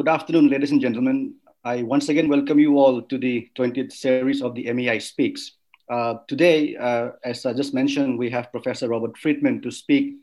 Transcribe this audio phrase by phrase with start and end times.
[0.00, 1.34] Good afternoon, ladies and gentlemen.
[1.62, 5.58] I once again welcome you all to the 20th series of the MEI Speaks.
[5.90, 10.14] Uh, today, uh, as I just mentioned, we have Professor Robert Freedman to speak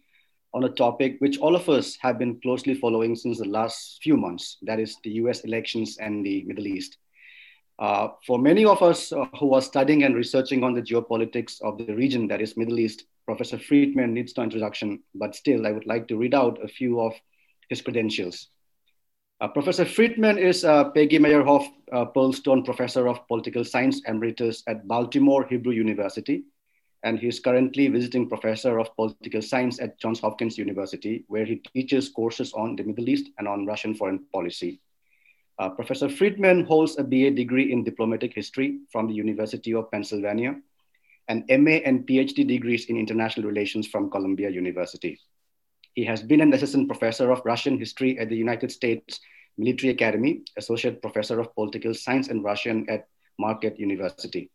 [0.55, 4.17] on a topic which all of us have been closely following since the last few
[4.17, 6.97] months that is, the US elections and the Middle East.
[7.77, 11.77] Uh, for many of us uh, who are studying and researching on the geopolitics of
[11.77, 15.85] the region, that is, Middle East, Professor Freedman needs no introduction, but still, I would
[15.85, 17.13] like to read out a few of
[17.69, 18.47] his credentials.
[19.39, 24.87] Uh, Professor Freedman is uh, Peggy Meyerhoff uh, Pearlstone Professor of Political Science Emeritus at
[24.87, 26.43] Baltimore Hebrew University.
[27.03, 32.09] And he's currently visiting professor of political science at Johns Hopkins University, where he teaches
[32.09, 34.81] courses on the Middle East and on Russian foreign policy.
[35.59, 40.55] Uh, Professor Freedman holds a BA degree in diplomatic history from the University of Pennsylvania
[41.27, 45.19] and MA and PhD degrees in international relations from Columbia University.
[45.97, 49.19] He has been an assistant professor of Russian history at the United States
[49.57, 53.07] Military Academy, associate professor of political science and Russian at
[53.39, 54.51] Marquette University.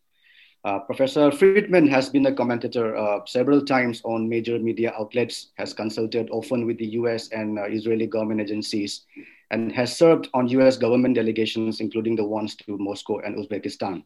[0.65, 5.75] Uh, professor Freedman has been a commentator uh, several times on major media outlets, has
[5.75, 9.05] consulted often with the US and uh, Israeli government agencies,
[9.51, 14.05] and has served on US government delegations, including the ones to Moscow and Uzbekistan.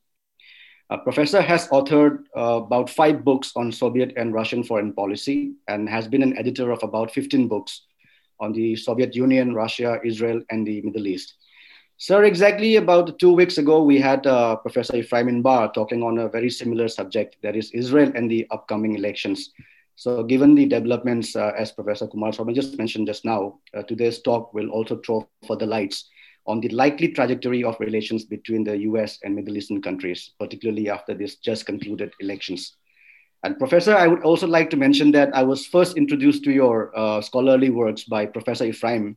[0.88, 5.88] Uh, professor has authored uh, about five books on Soviet and Russian foreign policy and
[5.88, 7.82] has been an editor of about 15 books
[8.38, 11.34] on the Soviet Union, Russia, Israel, and the Middle East.
[11.96, 16.28] Sir, exactly about two weeks ago, we had uh, Professor Ephraim Inbar talking on a
[16.28, 19.50] very similar subject, that is Israel and the upcoming elections.
[19.96, 24.52] So given the developments, uh, as Professor Kumaraswamy just mentioned just now, uh, today's talk
[24.52, 26.10] will also throw further lights
[26.46, 31.14] on the likely trajectory of relations between the US and Middle Eastern countries, particularly after
[31.14, 32.76] this just concluded elections.
[33.42, 36.96] And Professor, I would also like to mention that I was first introduced to your
[36.98, 39.16] uh, scholarly works by Professor Ephraim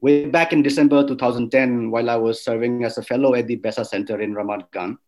[0.00, 3.86] way back in December 2010 while I was serving as a fellow at the BESA
[3.86, 4.98] Center in Ramat Gan.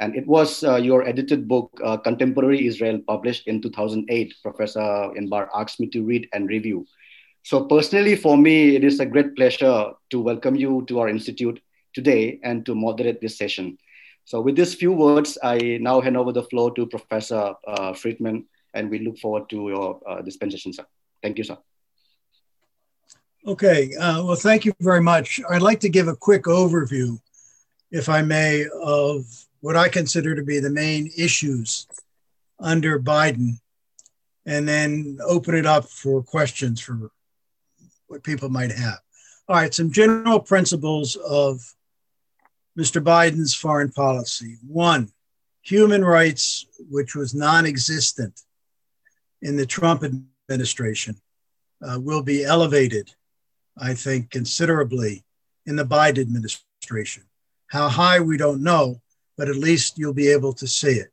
[0.00, 4.34] And it was uh, your edited book, uh, Contemporary Israel, published in 2008.
[4.42, 6.86] Professor Inbar asked me to read and review.
[7.42, 11.60] So personally, for me, it is a great pleasure to welcome you to our institute
[11.94, 13.78] today and to moderate this session.
[14.24, 18.46] So with these few words, I now hand over the floor to Professor uh, Freedman,
[18.74, 20.84] and we look forward to your uh, dispensation, sir.
[21.22, 21.58] Thank you, sir.
[23.46, 25.40] Okay, uh, well, thank you very much.
[25.48, 27.18] I'd like to give a quick overview,
[27.90, 29.24] if I may, of
[29.60, 31.86] what I consider to be the main issues
[32.60, 33.58] under Biden,
[34.44, 37.10] and then open it up for questions for
[38.10, 38.98] what people might have.
[39.48, 41.60] All right, some general principles of
[42.78, 43.02] Mr.
[43.02, 44.58] Biden's foreign policy.
[44.66, 45.12] One,
[45.62, 48.42] human rights, which was non existent
[49.42, 51.20] in the Trump administration,
[51.82, 53.14] uh, will be elevated,
[53.78, 55.24] I think, considerably
[55.66, 57.24] in the Biden administration.
[57.68, 59.00] How high, we don't know,
[59.38, 61.10] but at least you'll be able to see it.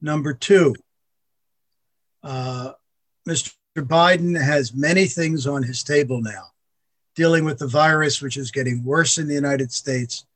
[0.00, 0.74] Number two,
[2.22, 2.72] uh,
[3.28, 3.52] Mr.
[3.76, 6.46] Biden has many things on his table now,
[7.14, 10.26] dealing with the virus, which is getting worse in the United States,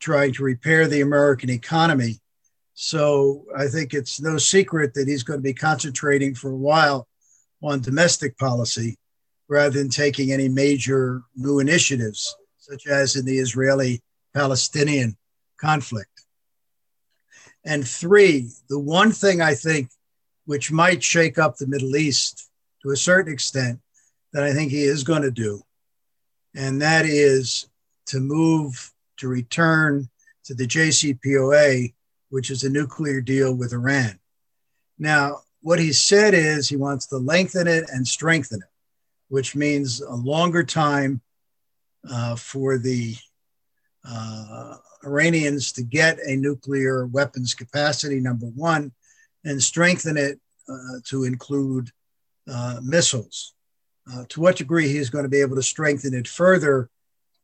[0.00, 2.18] trying to repair the American economy.
[2.74, 7.06] So I think it's no secret that he's going to be concentrating for a while
[7.62, 8.96] on domestic policy
[9.48, 14.02] rather than taking any major new initiatives, such as in the Israeli
[14.34, 15.16] Palestinian
[15.58, 16.24] conflict.
[17.64, 19.90] And three, the one thing I think
[20.46, 22.50] which might shake up the Middle East
[22.82, 23.80] to a certain extent
[24.32, 25.62] that I think he is going to do.
[26.54, 27.68] And that is
[28.06, 30.08] to move to return
[30.44, 31.94] to the JCPOA,
[32.30, 34.18] which is a nuclear deal with Iran.
[34.98, 38.68] Now, what he said is he wants to lengthen it and strengthen it,
[39.28, 41.20] which means a longer time
[42.10, 43.14] uh, for the
[44.04, 48.92] uh, Iranians to get a nuclear weapons capacity, number one,
[49.44, 51.90] and strengthen it uh, to include
[52.50, 53.54] uh, missiles.
[54.12, 56.90] Uh, to what degree he is going to be able to strengthen it further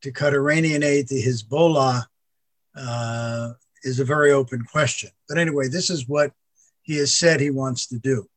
[0.01, 2.03] to cut Iranian aid to Hezbollah
[2.75, 3.49] uh,
[3.83, 5.09] is a very open question.
[5.27, 6.33] But anyway, this is what
[6.81, 8.27] he has said he wants to do.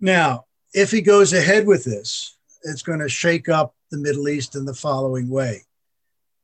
[0.00, 4.56] Now, if he goes ahead with this, it's going to shake up the Middle East
[4.56, 5.62] in the following way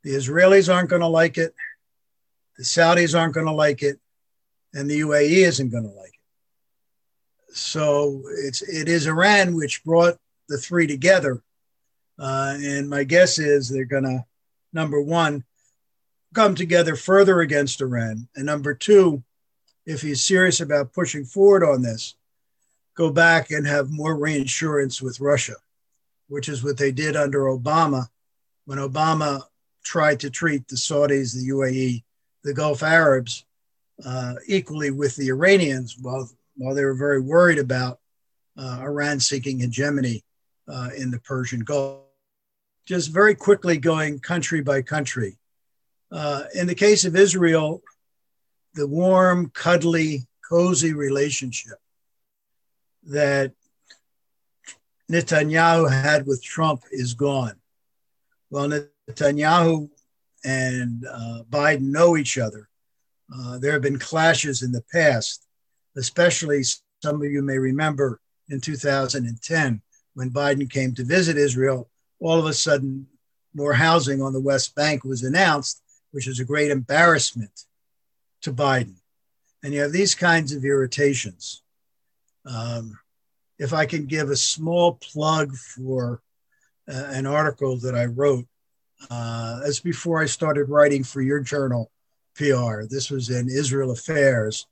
[0.03, 1.55] the Israelis aren't going to like it,
[2.57, 3.99] the Saudis aren't going to like it,
[4.73, 6.20] and the UAE isn't going to like it.
[7.53, 10.17] So it's it is Iran which brought
[10.49, 11.43] the three together.
[12.19, 14.25] Uh, and my guess is they're going to,
[14.73, 15.45] number one,
[16.35, 18.29] come together further against Iran.
[18.37, 19.23] And number two,
[19.87, 22.15] if he's serious about pushing forward on this,
[22.95, 25.55] go back and have more reinsurance with Russia,
[26.29, 28.07] which is what they did under Obama
[28.71, 29.43] when Obama
[29.83, 32.05] tried to treat the Saudis, the UAE,
[32.45, 33.45] the Gulf Arabs
[34.05, 36.31] uh, equally with the Iranians, while,
[36.61, 37.99] while they were very worried about
[38.59, 40.23] uh, Iran seeking hegemony
[40.69, 42.03] uh, in the Persian Gulf.
[42.87, 45.39] Just very quickly going country by country.
[46.13, 47.83] Uh, in the case of Israel,
[48.75, 51.79] the warm, cuddly, cozy relationship
[53.05, 53.53] that
[55.11, 57.55] Netanyahu had with Trump is gone.
[58.51, 58.69] Well,
[59.09, 59.89] Netanyahu
[60.45, 62.69] and uh, Biden know each other.
[63.35, 65.47] Uh, there have been clashes in the past,
[65.97, 66.63] especially
[67.03, 69.81] some of you may remember in 2010
[70.15, 71.89] when Biden came to visit Israel.
[72.21, 73.07] All of a sudden,
[73.55, 75.83] more housing on the West Bank was announced,
[76.13, 77.65] which is a great embarrassment
[78.43, 78.97] to Biden.
[79.63, 81.63] And you have these kinds of irritations.
[82.47, 82.99] Um,
[83.59, 86.23] if I can give a small plug for
[86.89, 88.47] uh, an article that I wrote,
[89.11, 91.91] uh, as before I started writing for your journal,
[92.35, 92.83] PR.
[92.89, 94.67] This was in Israel Affairs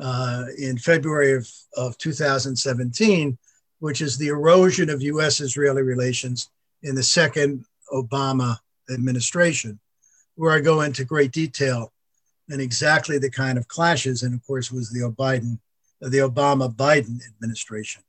[0.00, 3.38] uh, in February of, of 2017,
[3.80, 6.50] which is the erosion of US Israeli relations
[6.82, 8.58] in the second Obama
[8.90, 9.78] administration,
[10.36, 11.92] where I go into great detail
[12.48, 15.58] and exactly the kind of clashes, and of course, was the Biden,
[16.00, 18.02] the Obama Biden administration.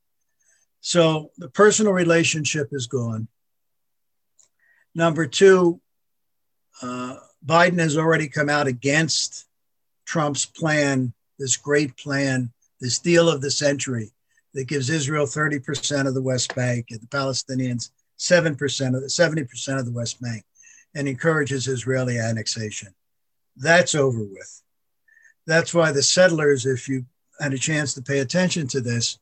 [0.82, 3.28] So the personal relationship is gone.
[4.96, 5.82] Number two,
[6.82, 9.46] uh, Biden has already come out against
[10.06, 14.12] Trump's plan, this great plan, this deal of the century
[14.54, 17.90] that gives Israel 30% of the West Bank and the Palestinians
[18.20, 20.44] 7% of the 70% of the West Bank
[20.96, 22.94] and encourages Israeli annexation.
[23.56, 24.62] That's over with.
[25.48, 27.06] That's why the settlers, if you
[27.40, 29.18] had a chance to pay attention to this,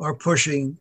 [0.00, 0.78] are pushing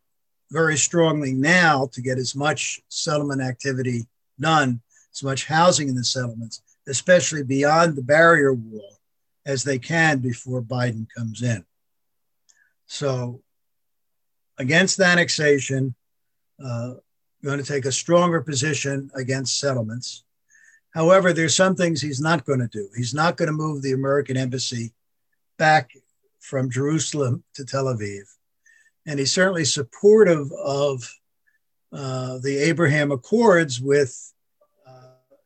[0.51, 4.05] very strongly now to get as much settlement activity
[4.39, 4.81] done,
[5.13, 8.96] as much housing in the settlements, especially beyond the barrier wall,
[9.47, 11.65] as they can before Biden comes in.
[12.85, 13.41] So,
[14.59, 15.95] against annexation,
[16.63, 16.95] uh,
[17.43, 20.23] going to take a stronger position against settlements.
[20.93, 22.89] However, there's some things he's not going to do.
[22.95, 24.93] He's not going to move the American embassy
[25.57, 25.91] back
[26.39, 28.23] from Jerusalem to Tel Aviv.
[29.05, 31.09] And he's certainly supportive of
[31.93, 34.33] uh, the Abraham Accords with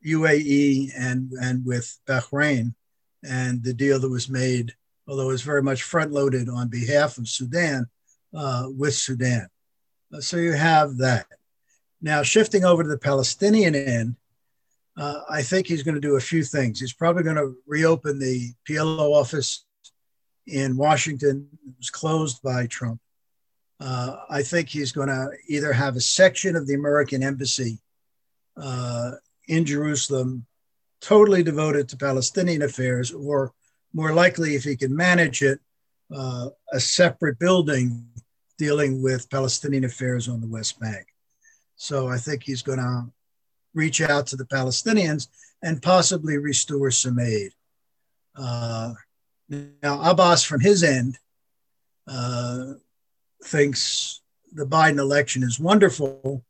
[0.06, 2.74] UAE and, and with Bahrain
[3.24, 4.74] and the deal that was made,
[5.08, 7.88] although it was very much front loaded on behalf of Sudan,
[8.36, 9.48] uh, with Sudan.
[10.14, 11.26] Uh, so you have that.
[12.02, 14.16] Now, shifting over to the Palestinian end,
[14.98, 16.80] uh, I think he's going to do a few things.
[16.80, 19.66] He's probably going to reopen the PLO office
[20.48, 21.48] in Washington.
[21.68, 23.00] It was closed by Trump.
[23.80, 27.80] Uh, I think he's going to either have a section of the American embassy
[28.58, 29.12] uh,
[29.48, 30.46] in Jerusalem,
[31.02, 33.54] totally devoted to Palestinian affairs, or
[33.94, 35.60] more likely, if he can manage it,
[36.16, 38.06] uh, a separate building
[38.58, 41.08] dealing with Palestinian affairs on the West Bank.
[41.76, 43.12] So I think he's going to
[43.74, 45.28] reach out to the Palestinians
[45.64, 47.54] and possibly restore some aid.
[48.36, 48.94] Uh,
[49.50, 51.18] now, Abbas, from his end,
[52.08, 52.74] uh,
[53.44, 54.22] thinks
[54.54, 56.44] the Biden election is wonderful,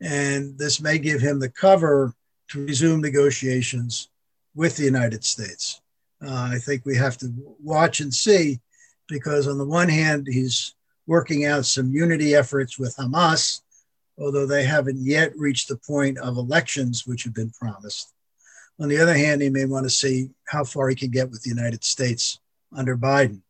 [0.00, 2.14] and this may give him the cover
[2.48, 4.08] to resume negotiations
[4.54, 5.80] with the United States.
[6.24, 8.60] Uh, I think we have to watch and see
[9.08, 10.74] because, on the one hand, he's
[11.06, 13.60] working out some unity efforts with Hamas,
[14.18, 18.12] although they haven't yet reached the point of elections which have been promised.
[18.80, 21.42] On the other hand, he may want to see how far he can get with
[21.42, 22.40] the United States
[22.74, 23.40] under Biden.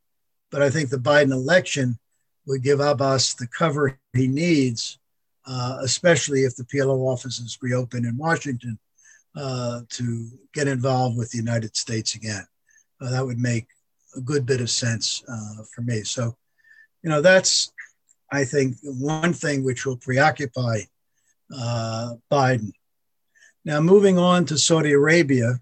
[0.50, 1.98] But I think the Biden election
[2.46, 4.98] would give Abbas the cover he needs,
[5.46, 8.78] uh, especially if the PLO offices reopen in Washington
[9.36, 12.46] uh, to get involved with the United States again.
[13.00, 13.66] Uh, that would make
[14.16, 16.02] a good bit of sense uh, for me.
[16.02, 16.36] So,
[17.02, 17.70] you know, that's,
[18.32, 20.80] I think, one thing which will preoccupy
[21.54, 22.72] uh, Biden.
[23.64, 25.60] Now, moving on to Saudi Arabia,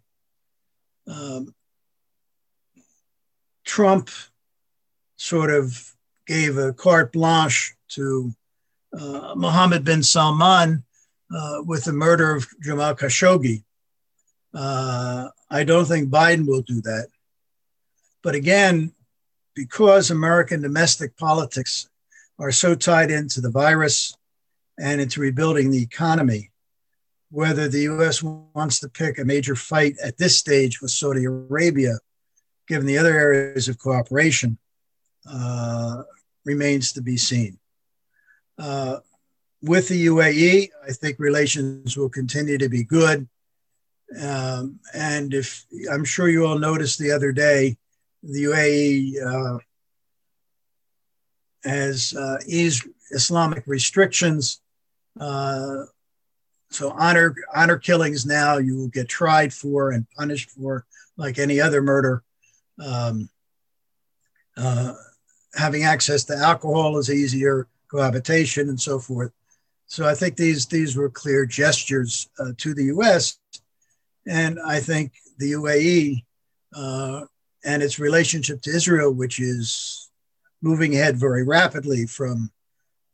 [1.07, 1.55] um,
[3.65, 4.11] Trump
[5.17, 5.95] sort of
[6.27, 8.33] gave a carte blanche to
[8.99, 10.85] uh, Mohammed bin Salman
[11.35, 13.65] uh, with the murder of Jamal Khashoggi.
[14.55, 17.09] Uh, I don't think Biden will do that.
[18.23, 18.93] But again,
[19.55, 21.89] because American domestic politics
[22.39, 24.17] are so tied into the virus
[24.79, 26.51] and into rebuilding the economy,
[27.31, 31.99] whether the US wants to pick a major fight at this stage with Saudi Arabia,
[32.67, 34.59] given the other areas of cooperation,
[35.31, 36.03] uh,
[36.45, 37.59] remains to be seen.
[38.59, 38.99] Uh,
[39.65, 43.27] with the UAE, I think relations will continue to be good.
[44.21, 47.79] Um, and if I'm sure you all noticed the other day,
[48.23, 49.59] the UAE uh,
[51.65, 54.61] has uh, eased Islamic restrictions.
[55.19, 55.85] Uh,
[56.71, 60.85] so honor honor killings now you will get tried for and punished for
[61.17, 62.23] like any other murder.
[62.85, 63.31] Um,
[64.57, 64.93] uh,
[65.55, 69.33] having access to alcohol is easier, cohabitation and so forth.
[69.87, 73.39] So I think these these were clear gestures uh, to the U.S.
[74.27, 76.25] and I think the UAE
[76.75, 77.27] uh,
[77.65, 80.11] and its relationship to Israel, which is
[80.63, 82.51] moving ahead very rapidly from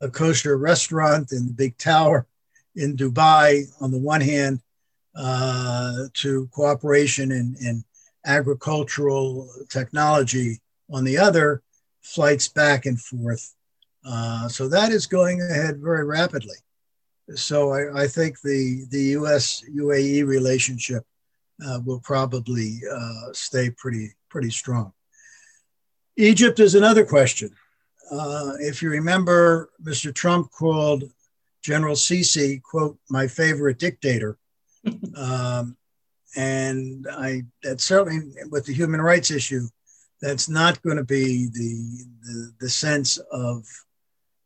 [0.01, 2.25] a kosher restaurant in the big tower
[2.75, 4.61] in Dubai on the one hand
[5.15, 7.83] uh, to cooperation in, in
[8.25, 10.59] agricultural technology
[10.89, 11.61] on the other,
[12.01, 13.53] flights back and forth.
[14.05, 16.55] Uh, so that is going ahead very rapidly.
[17.35, 21.03] So I, I think the, the US UAE relationship
[21.65, 24.93] uh, will probably uh, stay pretty, pretty strong.
[26.17, 27.55] Egypt is another question.
[28.11, 30.13] Uh, if you remember, Mr.
[30.13, 31.03] Trump called
[31.61, 34.37] General Sisi, quote, my favorite dictator.
[35.15, 35.77] um,
[36.35, 39.67] and I, that's certainly with the human rights issue,
[40.21, 43.65] that's not going to be the, the, the sense of,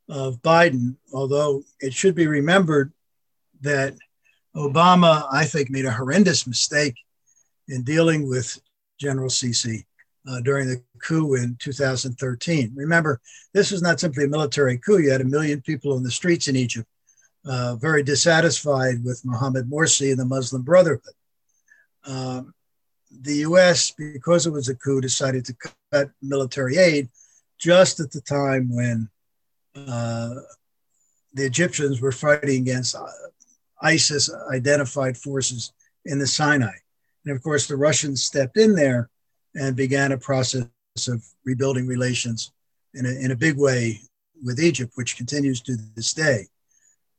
[0.10, 2.92] of Biden, although it should be remembered
[3.62, 3.96] that
[4.56, 6.96] Obama, I think, made a horrendous mistake
[7.68, 8.60] in dealing with
[9.00, 9.86] General Sisi
[10.28, 12.72] uh, during the coup in 2013.
[12.76, 13.20] Remember,
[13.54, 15.00] this was not simply a military coup.
[15.00, 16.88] You had a million people on the streets in Egypt,
[17.46, 21.14] uh, very dissatisfied with Mohammed Morsi and the Muslim Brotherhood.
[22.06, 22.54] Um,
[23.22, 25.56] the US, because it was a coup, decided to
[25.92, 27.10] cut military aid
[27.58, 29.10] just at the time when
[29.76, 33.08] the Egyptians were fighting against uh,
[33.82, 35.74] ISIS identified forces
[36.06, 36.74] in the Sinai.
[37.26, 39.10] And of course, the Russians stepped in there
[39.54, 40.68] and began a process
[41.08, 42.52] of rebuilding relations
[42.94, 44.00] in a, in a big way
[44.44, 46.48] with Egypt, which continues to this day.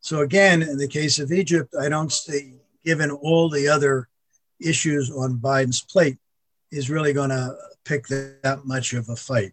[0.00, 4.08] So, again, in the case of Egypt, I don't see, given all the other
[4.60, 6.18] issues on Biden's plate,
[6.70, 9.52] is really going to pick that much of a fight.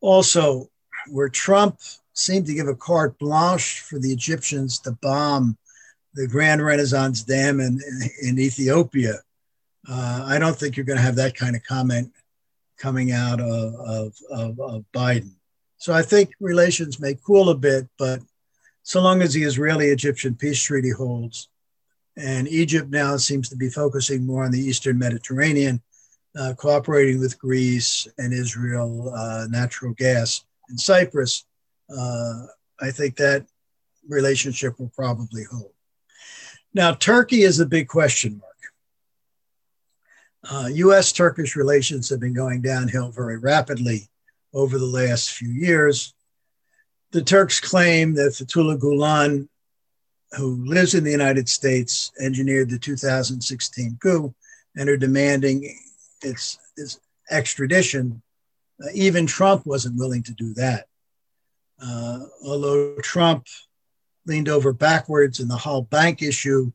[0.00, 0.70] Also,
[1.08, 1.78] where Trump
[2.14, 5.56] seemed to give a carte blanche for the Egyptians to bomb
[6.14, 7.80] the Grand Renaissance Dam in,
[8.22, 9.14] in Ethiopia,
[9.88, 12.12] uh, I don't think you're going to have that kind of comment
[12.78, 15.32] coming out of, of, of, of, Biden.
[15.78, 18.20] So I think relations may cool a bit, but
[18.82, 21.48] so long as the Israeli Egyptian peace treaty holds,
[22.16, 25.80] and Egypt now seems to be focusing more on the Eastern Mediterranean,
[26.38, 31.44] uh, cooperating with Greece and Israel, uh, natural gas, and Cyprus,
[31.94, 32.46] uh,
[32.80, 33.46] I think that
[34.08, 35.72] relationship will probably hold.
[36.74, 38.52] Now, Turkey is a big question mark.
[40.50, 44.08] Uh, US Turkish relations have been going downhill very rapidly
[44.52, 46.14] over the last few years.
[47.12, 49.48] The Turks claim that Fethullah Gulen,
[50.36, 54.34] who lives in the United States, engineered the 2016 coup
[54.76, 55.76] and are demanding
[56.22, 56.98] its, its
[57.30, 58.22] extradition.
[58.82, 60.86] Uh, even Trump wasn't willing to do that.
[61.84, 63.46] Uh, although Trump
[64.26, 66.70] leaned over backwards in the Halkbank issue,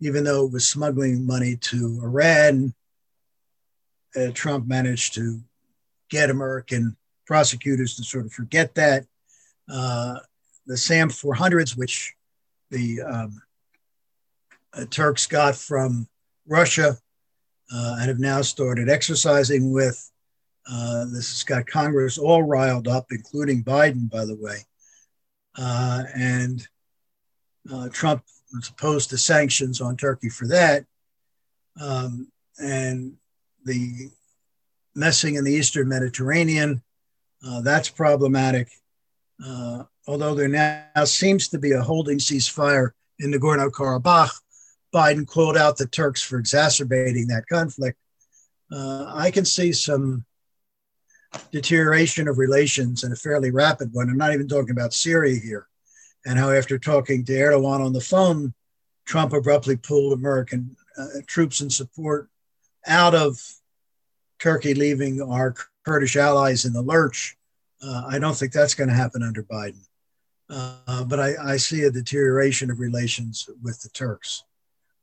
[0.00, 2.74] even though it was smuggling money to Iran
[4.16, 5.40] uh, Trump managed to
[6.10, 9.06] get American prosecutors to sort of forget that.
[9.72, 10.18] Uh,
[10.66, 12.14] the SAM 400s, which
[12.70, 13.42] the um,
[14.74, 16.06] uh, Turks got from
[16.46, 16.96] Russia
[17.72, 20.10] uh, and have now started exercising with.
[20.70, 24.58] Uh, this has got Congress all riled up, including Biden, by the way.
[25.56, 26.66] Uh, and
[27.92, 30.84] Trump was opposed to sanctions on Turkey for that.
[31.80, 32.28] Um,
[32.58, 33.14] and
[33.64, 34.10] the
[34.94, 36.82] messing in the Eastern Mediterranean.
[37.46, 38.68] Uh, that's problematic.
[39.44, 44.32] Uh, although there now seems to be a holding ceasefire in Nagorno Karabakh,
[44.94, 47.98] Biden called out the Turks for exacerbating that conflict.
[48.70, 50.24] Uh, I can see some
[51.50, 54.08] deterioration of relations and a fairly rapid one.
[54.08, 55.66] I'm not even talking about Syria here,
[56.26, 58.54] and how after talking to Erdogan on the phone,
[59.04, 62.28] Trump abruptly pulled American uh, troops and support
[62.86, 63.40] out of
[64.38, 67.36] Turkey leaving our Kurdish allies in the lurch.
[67.82, 69.84] Uh, I don't think that's going to happen under Biden.
[70.48, 74.44] Uh, but I, I, see a deterioration of relations with the Turks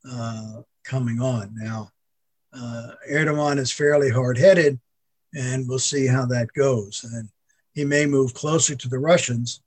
[0.09, 1.55] uh, coming on.
[1.55, 1.89] Now,
[2.53, 4.79] uh, Erdogan is fairly hard headed,
[5.33, 7.05] and we'll see how that goes.
[7.13, 7.29] And
[7.73, 9.61] he may move closer to the Russians.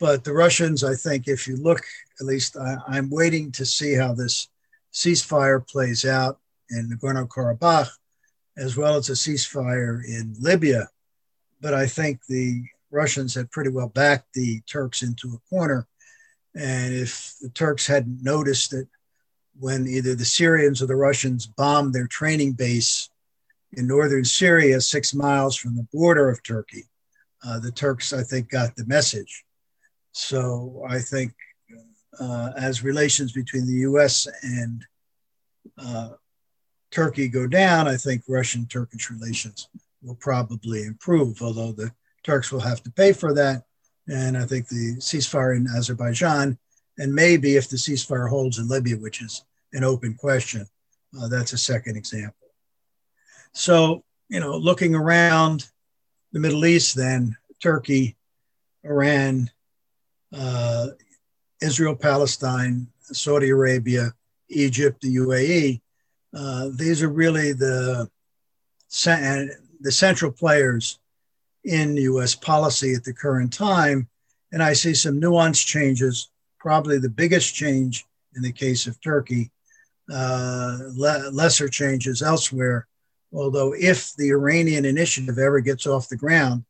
[0.00, 1.82] But the Russians, I think, if you look,
[2.20, 4.48] at least I, I'm waiting to see how this
[4.92, 6.40] ceasefire plays out
[6.70, 7.90] in Nagorno Karabakh,
[8.56, 10.88] as well as a ceasefire in Libya.
[11.60, 15.86] But I think the Russians had pretty well backed the Turks into a corner.
[16.54, 18.88] And if the Turks hadn't noticed it
[19.58, 23.08] when either the Syrians or the Russians bombed their training base
[23.76, 26.84] in northern Syria, six miles from the border of Turkey,
[27.44, 29.44] uh, the Turks, I think, got the message.
[30.12, 31.32] So I think
[32.20, 34.84] uh, as relations between the US and
[35.78, 36.10] uh,
[36.90, 39.68] Turkey go down, I think Russian Turkish relations
[40.02, 43.64] will probably improve, although the Turks will have to pay for that.
[44.08, 46.58] And I think the ceasefire in Azerbaijan,
[46.98, 50.66] and maybe if the ceasefire holds in Libya, which is an open question,
[51.20, 52.43] uh, that's a second example.
[53.54, 55.68] So, you know, looking around
[56.32, 58.16] the Middle East, then Turkey,
[58.82, 59.50] Iran,
[60.36, 60.88] uh,
[61.62, 64.12] Israel, Palestine, Saudi Arabia,
[64.48, 65.80] Egypt, the UAE.
[66.36, 68.10] Uh, these are really the,
[69.80, 70.98] the central players
[71.62, 74.08] in US policy at the current time.
[74.52, 79.50] And I see some nuanced changes, probably the biggest change in the case of Turkey,
[80.12, 82.88] uh, le- lesser changes elsewhere.
[83.34, 86.64] Although, if the Iranian initiative ever gets off the ground,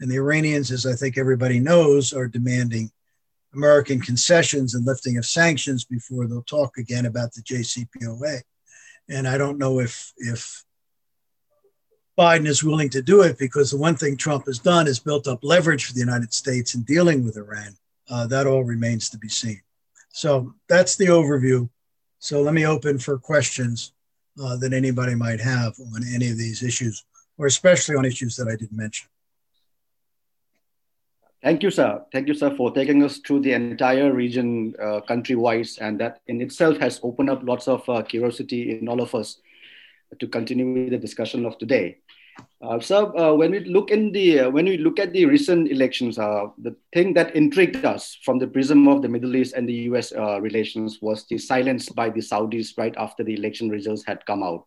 [0.00, 2.90] and the Iranians, as I think everybody knows, are demanding
[3.54, 8.40] American concessions and lifting of sanctions before they'll talk again about the JCPOA.
[9.08, 10.64] And I don't know if if
[12.18, 15.26] Biden is willing to do it because the one thing Trump has done is built
[15.26, 17.76] up leverage for the United States in dealing with Iran.
[18.10, 19.60] Uh, that all remains to be seen.
[20.10, 21.70] So that's the overview.
[22.18, 23.92] So let me open for questions
[24.40, 27.04] uh, that anybody might have on any of these issues,
[27.38, 29.08] or especially on issues that I didn't mention.
[31.42, 32.04] Thank you, sir.
[32.12, 36.40] Thank you, sir, for taking us through the entire region uh, country-wise, and that in
[36.40, 39.40] itself has opened up lots of uh, curiosity in all of us
[40.20, 41.98] to continue the discussion of today.
[42.62, 45.68] Uh, so, uh, when we look in the uh, when we look at the recent
[45.68, 49.68] elections, uh, the thing that intrigued us from the prism of the Middle East and
[49.68, 50.12] the U.S.
[50.40, 54.64] relations was the silence by the Saudis right after the election results had come out.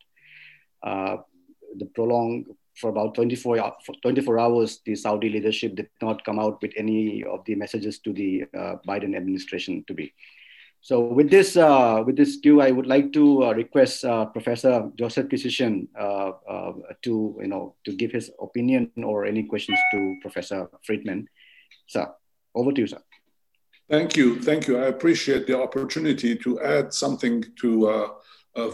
[0.84, 6.74] the prolonged for about 24, 24 hours, the Saudi leadership did not come out with
[6.76, 10.14] any of the messages to the uh, Biden administration to be.
[10.86, 14.92] So with this, uh, with this cue, I would like to uh, request uh, Professor
[14.94, 20.16] Joseph Kechichian uh, uh, to, you know, to give his opinion or any questions to
[20.22, 21.28] Professor Freedman.
[21.88, 22.14] Sir,
[22.54, 23.02] over to you, sir.
[23.90, 24.78] Thank you, thank you.
[24.78, 27.88] I appreciate the opportunity to add something to
[28.56, 28.70] uh,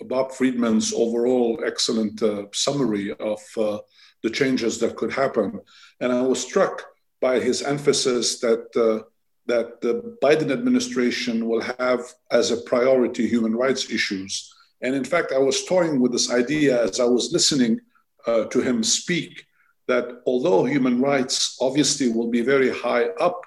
[0.00, 2.24] Bob Freedman's overall excellent
[2.56, 5.60] summary of the changes that could happen.
[6.00, 6.82] And I was struck
[7.20, 9.04] by his emphasis that,
[9.46, 14.52] that the Biden administration will have as a priority human rights issues.
[14.82, 17.80] And in fact, I was toying with this idea as I was listening
[18.26, 19.46] uh, to him speak
[19.88, 23.40] that although human rights obviously will be very high up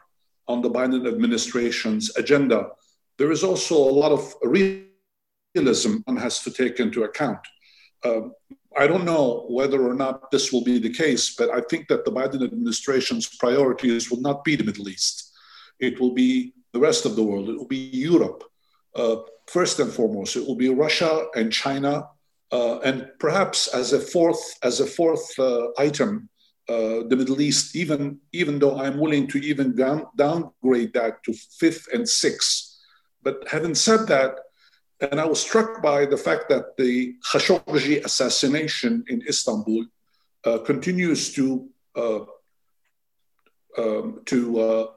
[0.48, 2.70] on the Biden administration's agenda,
[3.18, 7.40] there is also a lot of realism one has to take into account.
[8.06, 8.34] Um,
[8.78, 12.06] I don't know whether or not this will be the case, but I think that
[12.06, 15.29] the Biden administration's priorities will not be the Middle East.
[15.80, 17.50] It will be the rest of the world.
[17.50, 18.44] It will be Europe,
[18.96, 20.36] uh, first and foremost.
[20.36, 22.08] It will be Russia and China,
[22.52, 26.30] uh, and perhaps as a fourth as a fourth uh, item,
[26.68, 27.76] uh, the Middle East.
[27.76, 32.78] Even even though I'm willing to even down, downgrade that to fifth and sixth.
[33.22, 34.40] But having said that,
[35.02, 39.86] and I was struck by the fact that the Khashoggi assassination in Istanbul
[40.46, 42.20] uh, continues to, uh,
[43.78, 44.90] um, to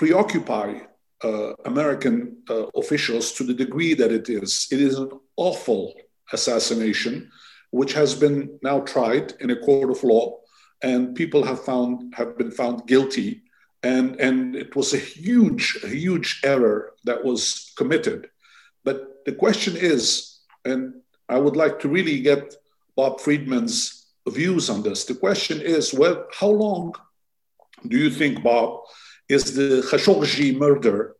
[0.00, 0.80] preoccupy
[1.22, 2.14] uh, American
[2.48, 4.66] uh, officials to the degree that it is.
[4.72, 5.92] It is an awful
[6.32, 7.30] assassination,
[7.70, 10.38] which has been now tried in a court of law,
[10.82, 13.42] and people have found have been found guilty.
[13.82, 18.20] And, and it was a huge, huge error that was committed.
[18.86, 20.04] But the question is,
[20.64, 20.82] and
[21.28, 22.54] I would like to really get
[22.96, 23.78] Bob Freedman's
[24.28, 25.04] views on this.
[25.04, 26.94] The question is, well, how long
[27.90, 28.80] do you think, Bob,
[29.30, 31.14] is the Khashoggi murder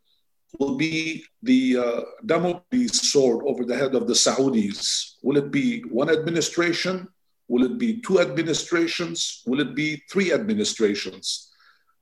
[0.58, 5.14] will be the uh, Damocles sword over the head of the Saudis?
[5.22, 7.06] Will it be one administration?
[7.46, 9.42] Will it be two administrations?
[9.46, 11.52] Will it be three administrations?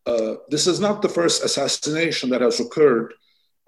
[0.06, 3.12] Uh, this is not the first assassination that has occurred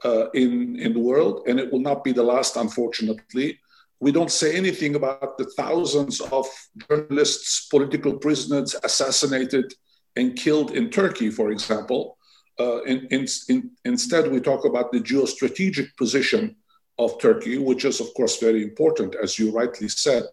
[0.03, 3.61] uh, in, in the world, and it will not be the last, unfortunately.
[4.01, 6.47] We don't say anything about the thousands of
[6.89, 9.75] journalists, political prisoners assassinated
[10.17, 12.17] and killed in Turkey, for example.
[12.59, 16.57] Uh, in, in, in, instead, we talk about the geostrategic position
[16.99, 20.25] of Turkey, which is, of course, very important, as you rightly said.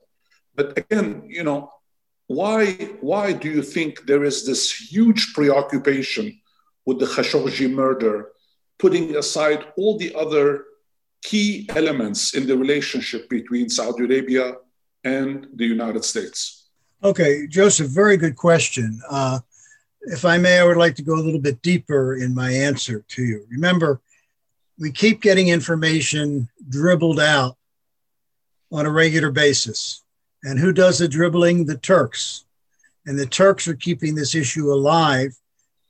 [0.55, 1.71] But again, you know,
[2.27, 6.37] why, why do you think there is this huge preoccupation
[6.85, 8.29] with the Khashoggi murder,
[8.79, 10.65] putting aside all the other
[11.23, 14.55] key elements in the relationship between Saudi Arabia
[15.03, 16.69] and the United States?
[17.03, 18.99] Okay, Joseph, very good question.
[19.09, 19.39] Uh,
[20.07, 23.03] if I may, I would like to go a little bit deeper in my answer
[23.09, 23.45] to you.
[23.49, 23.99] Remember,
[24.79, 27.57] we keep getting information dribbled out
[28.71, 30.03] on a regular basis.
[30.43, 31.65] And who does the dribbling?
[31.65, 32.45] The Turks.
[33.05, 35.35] And the Turks are keeping this issue alive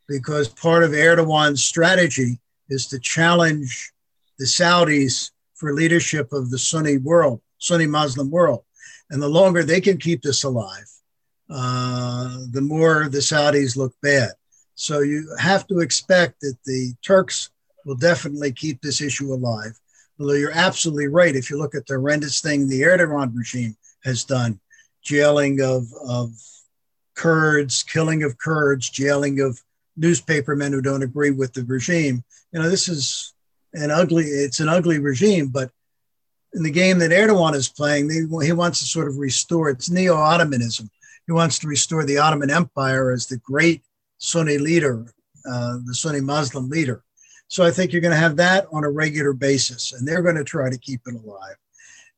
[0.08, 3.92] because part of Erdogan's strategy is to challenge
[4.40, 8.64] the Saudis for leadership of the Sunni world, Sunni Muslim world.
[9.10, 10.90] And the longer they can keep this alive,
[11.50, 14.32] uh, the more the Saudis look bad.
[14.76, 17.50] So you have to expect that the Turks
[17.86, 19.78] will definitely keep this issue alive.
[20.20, 21.36] Although you're absolutely right.
[21.36, 24.60] If you look at the horrendous thing the Erdogan regime has done,
[25.02, 26.32] jailing of, of
[27.16, 29.60] Kurds, killing of Kurds, jailing of
[29.96, 32.24] newspapermen who don't agree with the regime.
[32.52, 33.34] You know, this is
[33.74, 35.72] an ugly, it's an ugly regime, but
[36.54, 40.90] in the game that Erdogan is playing, he wants to sort of restore, it's neo-Ottomanism.
[41.28, 43.84] He wants to restore the Ottoman Empire as the great
[44.18, 45.06] Sunni leader,
[45.48, 47.04] uh, the Sunni Muslim leader.
[47.50, 50.36] So I think you're going to have that on a regular basis, and they're going
[50.36, 51.56] to try to keep it alive.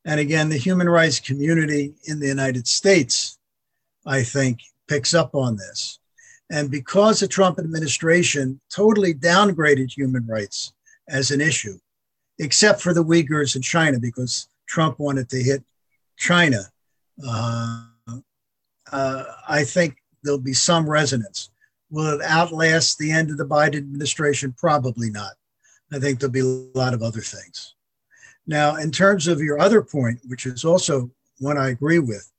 [0.04, 3.38] And again, the human rights community in the United States,
[4.06, 5.98] I think, picks up on this.
[6.50, 10.72] And because the Trump administration totally downgraded human rights
[11.08, 11.78] as an issue,
[12.38, 15.62] except for the Uyghurs in China, because Trump wanted to hit
[16.16, 16.62] China,
[17.26, 17.84] uh,
[18.92, 21.50] uh, I think there'll be some resonance.
[21.90, 24.54] Will it outlast the end of the Biden administration?
[24.56, 25.32] Probably not.
[25.92, 27.74] I think there'll be a lot of other things.
[28.46, 32.30] Now, in terms of your other point, which is also one I agree with,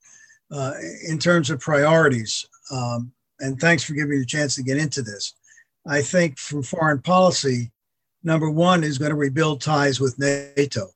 [0.51, 0.73] uh,
[1.07, 5.01] in terms of priorities, um, and thanks for giving me the chance to get into
[5.01, 5.33] this.
[5.87, 7.71] I think for foreign policy,
[8.23, 10.91] number one is going to rebuild ties with NATO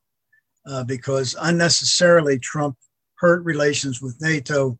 [0.67, 2.77] uh, because unnecessarily Trump
[3.15, 4.77] hurt relations with NATO,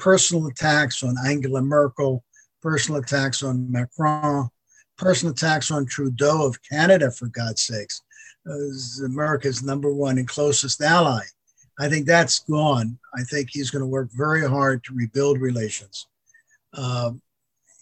[0.00, 2.24] personal attacks on Angela Merkel,
[2.62, 4.50] personal attacks on Macron,
[4.96, 8.02] personal attacks on Trudeau of Canada, for God's sakes,
[8.46, 11.22] as America's number one and closest ally.
[11.78, 12.98] I think that's gone.
[13.14, 16.06] I think he's going to work very hard to rebuild relations.
[16.74, 17.12] Uh,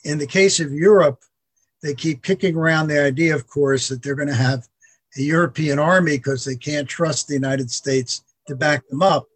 [0.04, 1.22] in the case of Europe,
[1.82, 4.66] they keep kicking around the idea, of course, that they're going to have
[5.16, 9.26] a European army because they can't trust the United States to back them up.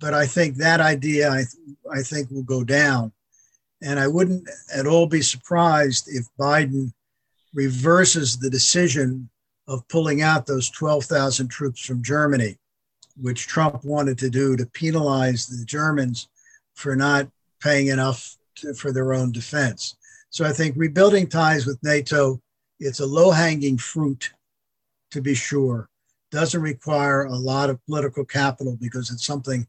[0.00, 3.12] But I think that idea, I, th- I think, will go down.
[3.82, 6.92] And I wouldn't at all be surprised if Biden
[7.54, 9.28] reverses the decision
[9.68, 12.56] of pulling out those 12,000 troops from Germany,
[13.20, 16.28] which Trump wanted to do to penalize the Germans
[16.74, 17.28] for not
[17.60, 19.96] paying enough to, for their own defense.
[20.30, 22.40] So I think rebuilding ties with NATO,
[22.78, 24.32] it's a low hanging fruit
[25.10, 25.88] to be sure.
[26.30, 29.66] Doesn't require a lot of political capital because it's something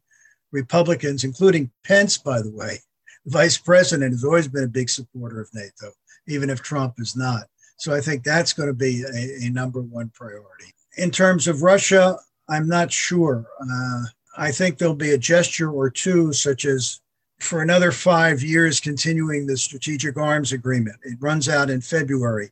[0.52, 2.80] Republicans, including Pence, by the way,
[3.26, 5.92] the vice president has always been a big supporter of NATO,
[6.28, 7.44] even if Trump is not.
[7.78, 10.74] So I think that's going to be a, a number one priority.
[10.98, 12.18] In terms of Russia,
[12.50, 13.46] I'm not sure.
[13.62, 14.04] Uh,
[14.38, 17.02] I think there'll be a gesture or two, such as
[17.40, 20.98] for another five years, continuing the strategic arms agreement.
[21.04, 22.50] It runs out in February,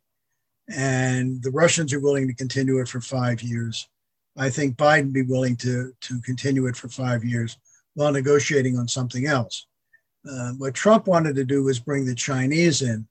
[0.67, 3.87] and the Russians are willing to continue it for five years.
[4.37, 7.57] I think Biden be willing to, to continue it for five years
[7.95, 9.67] while negotiating on something else.
[10.29, 13.07] Uh, what Trump wanted to do was bring the Chinese in,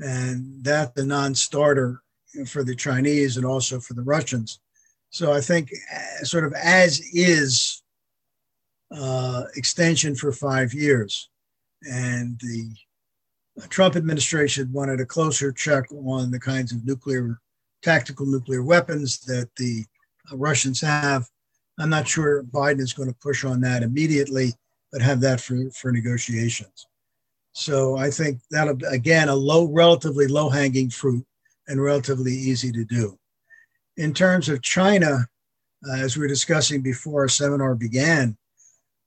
[0.00, 2.02] and that the non-starter
[2.46, 4.60] for the Chinese and also for the Russians.
[5.10, 7.82] So I think uh, sort of as is
[8.94, 11.28] uh, extension for five years,
[11.82, 12.70] and the
[13.68, 17.40] Trump administration wanted a closer check on the kinds of nuclear
[17.82, 19.84] tactical nuclear weapons that the
[20.32, 21.28] Russians have.
[21.78, 24.54] I'm not sure Biden is going to push on that immediately
[24.94, 26.86] but have that for, for negotiations.
[27.52, 31.26] So I think that'll again a low, relatively low hanging fruit
[31.66, 33.18] and relatively easy to do.
[33.96, 35.26] In terms of China,
[35.84, 38.36] uh, as we were discussing before our seminar began,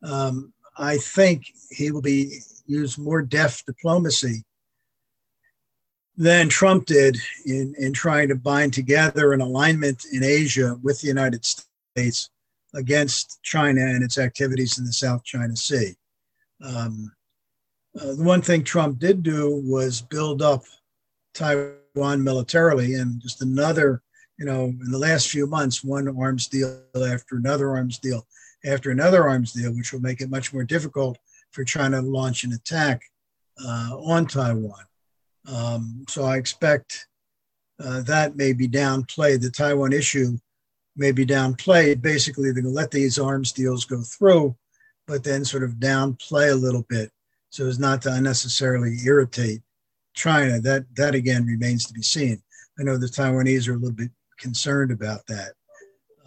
[0.04, 4.44] um, I think he will be use more deft diplomacy
[6.18, 11.08] than Trump did in, in trying to bind together an alignment in Asia with the
[11.08, 12.30] United States
[12.78, 15.96] against China and its activities in the South China Sea.
[16.64, 17.12] Um,
[18.00, 20.64] uh, the one thing Trump did do was build up
[21.34, 24.02] Taiwan militarily, and just another
[24.38, 28.26] you know, in the last few months, one arms deal after another arms deal
[28.66, 31.18] after another arms deal, which will make it much more difficult
[31.52, 33.02] for China to launch an attack
[33.64, 34.84] uh, on Taiwan.
[35.48, 37.08] Um, so I expect
[37.80, 39.42] uh, that may be downplayed.
[39.42, 40.38] The Taiwan issue
[40.98, 42.02] may be downplayed.
[42.02, 44.56] Basically, let these arms deals go through,
[45.06, 47.12] but then sort of downplay a little bit
[47.50, 49.62] so as not to unnecessarily irritate
[50.14, 50.60] China.
[50.60, 52.42] That that again remains to be seen.
[52.80, 55.54] I know the Taiwanese are a little bit concerned about that.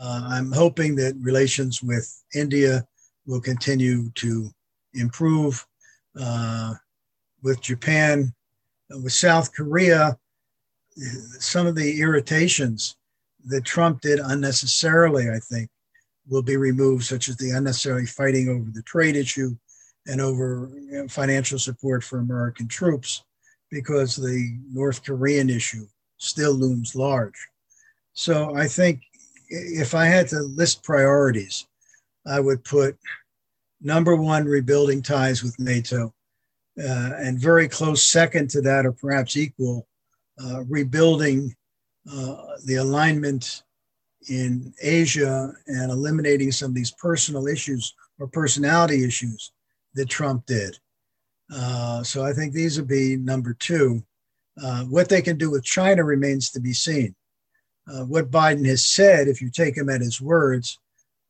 [0.01, 2.87] Uh, I'm hoping that relations with India
[3.27, 4.51] will continue to
[4.95, 5.67] improve.
[6.19, 6.75] Uh,
[7.43, 8.33] with Japan,
[8.91, 10.19] with South Korea,
[11.39, 12.97] some of the irritations
[13.47, 15.69] that Trump did unnecessarily, I think,
[16.29, 19.57] will be removed, such as the unnecessary fighting over the trade issue
[20.07, 23.25] and over you know, financial support for American troops,
[23.71, 25.87] because the North Korean issue
[26.19, 27.49] still looms large.
[28.13, 29.03] So I think
[29.49, 31.67] if I had to list priorities,
[32.27, 32.97] I would put
[33.81, 36.13] number one, rebuilding ties with NATO,
[36.79, 39.87] uh, and very close second to that, or perhaps equal,
[40.43, 41.55] uh, rebuilding
[42.11, 43.63] uh, the alignment
[44.29, 49.53] in Asia and eliminating some of these personal issues or personality issues
[49.95, 50.79] that Trump did.
[51.53, 54.03] Uh, so I think these would be number two.
[54.63, 57.15] Uh, what they can do with China remains to be seen.
[57.91, 60.79] Uh, what Biden has said, if you take him at his words,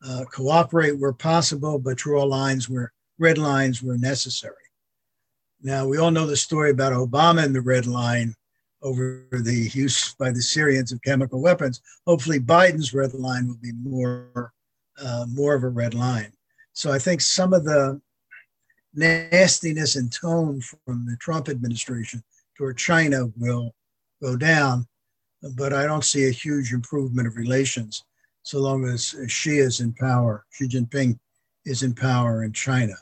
[0.07, 4.55] uh, cooperate where possible, but draw lines where red lines were necessary.
[5.63, 8.35] Now, we all know the story about Obama and the red line
[8.83, 11.81] over the use by the Syrians of chemical weapons.
[12.07, 14.53] Hopefully, Biden's red line will be more,
[15.03, 16.33] uh, more of a red line.
[16.73, 18.01] So I think some of the
[18.95, 22.23] nastiness and tone from the Trump administration
[22.57, 23.75] toward China will
[24.23, 24.87] go down,
[25.57, 28.05] but I don't see a huge improvement of relations
[28.43, 31.19] so long as Xi is in power, Xi Jinping
[31.65, 32.95] is in power in China.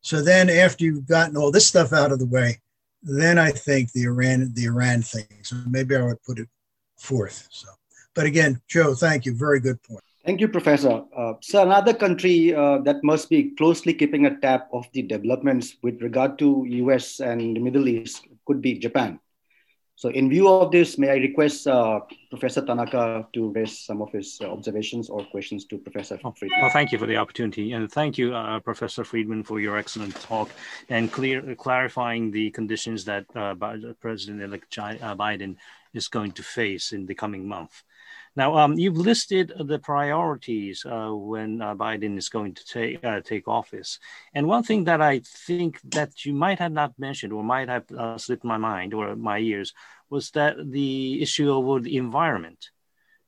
[0.00, 2.60] So then, after you've gotten all this stuff out of the way,
[3.02, 5.28] then I think the Iran the Iran thing.
[5.42, 6.48] So maybe I would put it
[6.96, 7.48] fourth.
[7.50, 7.68] So,
[8.14, 9.34] but again, Joe, thank you.
[9.34, 10.02] Very good point.
[10.24, 11.04] Thank you, Professor.
[11.16, 15.76] Uh, so another country uh, that must be closely keeping a tab of the developments
[15.82, 19.20] with regard to US and the Middle East could be Japan.
[19.98, 21.98] So in view of this, may I request uh,
[22.30, 26.60] Professor Tanaka to raise some of his uh, observations or questions to Professor Freedman?
[26.60, 27.72] Well, thank you for the opportunity.
[27.72, 30.50] And thank you, uh, Professor Freedman, for your excellent talk
[30.88, 33.56] and clear, clarifying the conditions that uh,
[34.00, 35.56] President-elect uh, Biden
[35.92, 37.82] is going to face in the coming month.
[38.38, 43.20] Now, um, you've listed the priorities uh, when uh, Biden is going to take uh,
[43.20, 43.98] take office,
[44.32, 47.90] and one thing that I think that you might have not mentioned or might have
[47.90, 49.74] uh, slipped my mind or my ears
[50.08, 52.70] was that the issue of the environment.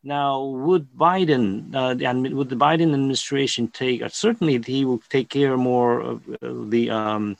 [0.04, 4.02] Now, would Biden uh, and would the Biden administration take?
[4.02, 6.90] Uh, certainly, he will take care more of the.
[6.90, 7.36] Um,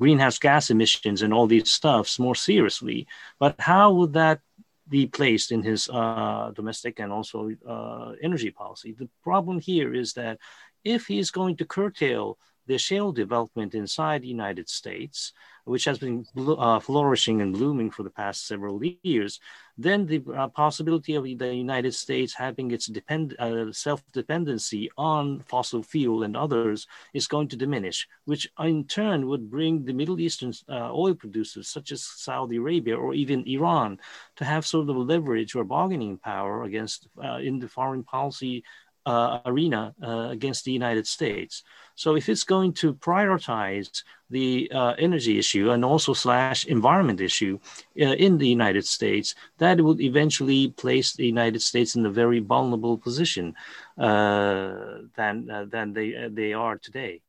[0.00, 3.06] greenhouse gas emissions and all these stuffs more seriously.
[3.38, 4.40] But how would that
[4.88, 8.94] be placed in his uh, domestic and also uh, energy policy.
[8.98, 10.38] The problem here is that
[10.84, 15.32] if he's going to curtail the shale development inside the United States,
[15.64, 19.40] which has been uh, flourishing and blooming for the past several years,
[19.76, 25.82] then the uh, possibility of the United States having its depend, uh, self-dependency on fossil
[25.82, 30.52] fuel and others is going to diminish, which in turn would bring the Middle Eastern
[30.68, 33.98] uh, oil producers, such as Saudi Arabia or even Iran,
[34.36, 38.62] to have sort of leverage or bargaining power against uh, in the foreign policy
[39.06, 41.62] uh, arena uh, against the United States.
[41.94, 47.58] So if it's going to prioritize the uh, energy issue and also slash environment issue
[48.00, 52.40] uh, in the United States, that would eventually place the United States in a very
[52.40, 53.54] vulnerable position
[53.98, 54.74] uh,
[55.16, 57.20] than uh, than they they are today.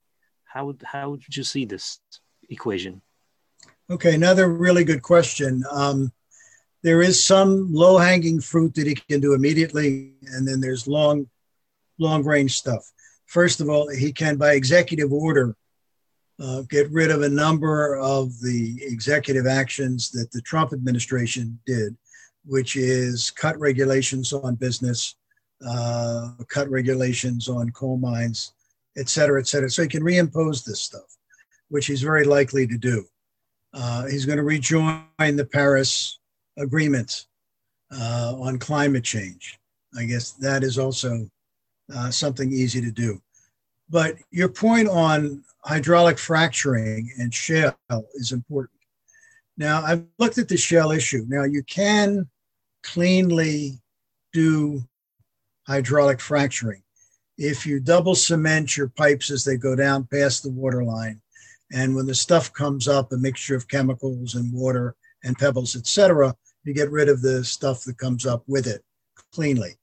[0.45, 1.99] How would how would you see this
[2.49, 3.01] equation?
[3.89, 5.63] Okay, another really good question.
[5.71, 6.11] Um,
[6.81, 11.27] there is some low hanging fruit that he can do immediately, and then there's long
[11.97, 12.83] long range stuff.
[13.25, 15.55] First of all, he can, by executive order,
[16.39, 21.95] uh, get rid of a number of the executive actions that the Trump administration did,
[22.45, 25.15] which is cut regulations on business,
[25.65, 28.53] uh, cut regulations on coal mines,
[28.97, 29.69] et cetera, et cetera.
[29.69, 31.17] So he can reimpose this stuff,
[31.69, 33.05] which he's very likely to do.
[33.73, 36.19] Uh, he's going to rejoin the Paris
[36.57, 37.25] Agreement
[37.91, 39.59] uh, on climate change.
[39.97, 41.29] I guess that is also
[41.93, 43.21] uh, something easy to do.
[43.89, 47.75] But your point on hydraulic fracturing and shale
[48.15, 48.79] is important.
[49.57, 51.25] Now, I've looked at the shale issue.
[51.27, 52.27] Now, you can
[52.83, 53.79] cleanly
[54.33, 54.83] do
[55.67, 56.81] hydraulic fracturing.
[57.37, 61.21] If you double cement your pipes as they go down past the water line,
[61.73, 66.35] and when the stuff comes up, a mixture of chemicals and water and pebbles, etc.,
[66.63, 68.83] you get rid of the stuff that comes up with it
[69.31, 69.77] cleanly.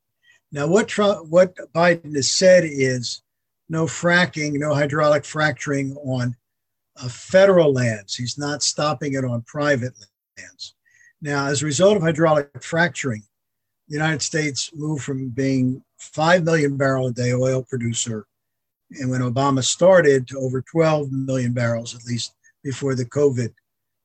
[0.53, 3.23] Now, what Trump, what Biden has said is
[3.71, 6.37] no fracking, no hydraulic fracturing on
[6.97, 8.15] uh, federal lands.
[8.15, 9.95] He's not stopping it on private
[10.39, 10.75] lands.
[11.23, 13.23] Now, as a result of hydraulic fracturing,
[13.89, 18.27] the United States moved from being 5 million barrel a day oil producer,
[18.91, 23.55] and when Obama started, to over 12 million barrels, at least before the COVID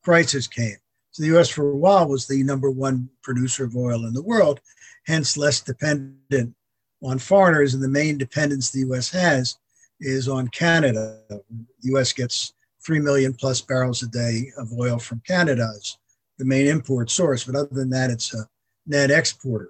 [0.03, 0.77] crisis came.
[1.12, 4.21] So the US for a while was the number one producer of oil in the
[4.21, 4.62] world,
[5.07, 6.53] hence less dependent
[7.01, 7.73] on foreigners.
[7.73, 9.57] And the main dependence the US has
[9.99, 11.19] is on Canada.
[11.29, 12.53] The US gets
[12.85, 15.97] 3 million plus barrels a day of oil from Canada as
[16.37, 17.43] the main import source.
[17.43, 18.47] But other than that, it's a
[18.85, 19.69] net exporter.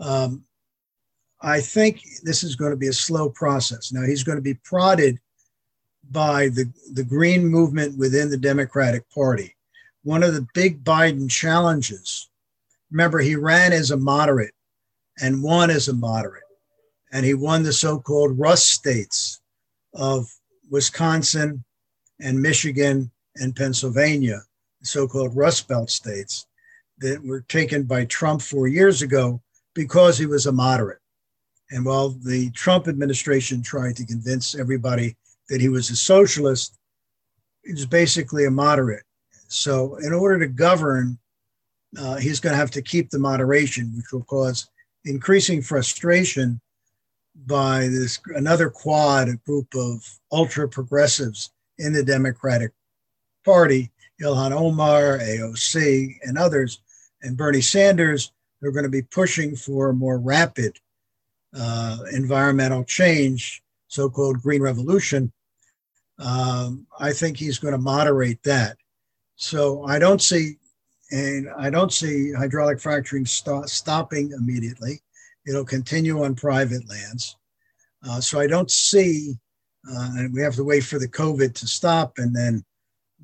[0.00, 0.44] Um,
[1.40, 3.92] I think this is going to be a slow process.
[3.92, 5.18] Now, he's going to be prodded
[6.10, 9.54] by the, the green movement within the Democratic Party.
[10.02, 12.28] One of the big Biden challenges,
[12.90, 14.54] remember, he ran as a moderate
[15.20, 16.42] and won as a moderate.
[17.12, 19.40] And he won the so called Rust states
[19.94, 20.26] of
[20.70, 21.64] Wisconsin,
[22.20, 24.40] and Michigan and Pennsylvania,
[24.80, 26.46] the so called Rust Belt states,
[26.98, 29.40] that were taken by Trump four years ago
[29.74, 31.00] because he was a moderate.
[31.70, 35.16] And while the Trump administration tried to convince everybody
[35.48, 36.78] that he was a socialist,
[37.64, 39.02] he was basically a moderate.
[39.48, 41.18] So, in order to govern,
[41.98, 44.68] uh, he's going to have to keep the moderation, which will cause
[45.04, 46.60] increasing frustration
[47.46, 52.72] by this another quad, a group of ultra progressives in the Democratic
[53.44, 53.90] Party,
[54.22, 56.80] Ilhan Omar, AOC, and others,
[57.22, 60.78] and Bernie Sanders, who are going to be pushing for more rapid
[61.56, 65.32] uh, environmental change, so called green revolution.
[66.18, 68.76] Um, I think he's going to moderate that.
[69.36, 70.56] So I don't see,
[71.14, 75.00] and I don't see hydraulic fracturing st- stopping immediately.
[75.46, 77.36] It'll continue on private lands.
[78.06, 79.36] Uh, so I don't see
[79.90, 82.64] uh, and we have to wait for the COVID to stop and then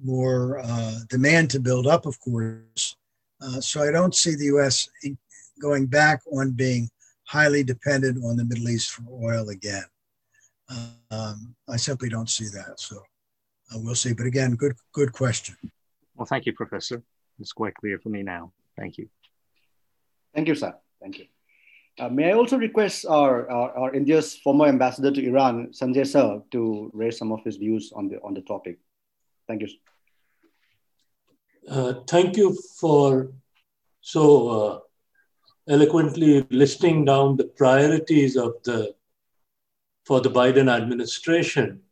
[0.02, 2.96] more uh, demand to build up, of course.
[3.40, 4.88] Uh, so I don't see the U.S.
[5.60, 6.88] going back on being
[7.24, 9.84] highly dependent on the Middle East for oil again.
[11.10, 12.78] Um, I simply don't see that.
[12.78, 12.98] So
[13.72, 14.12] uh, we'll see.
[14.12, 15.56] But again, good good question.
[16.14, 17.02] Well, thank you, Professor.
[17.40, 18.52] It's quite clear for me now.
[18.76, 19.08] Thank you.
[20.34, 20.74] Thank you, sir.
[21.00, 21.26] Thank you.
[21.98, 26.40] Uh, may I also request our, our, our, India's former ambassador to Iran, Sanjay Sir,
[26.52, 28.78] to raise some of his views on the on the topic.
[29.48, 29.68] Thank you.
[31.68, 33.32] Uh, thank you for
[34.00, 34.78] so uh,
[35.68, 38.94] eloquently listing down the priorities of the
[40.06, 41.82] for the Biden administration,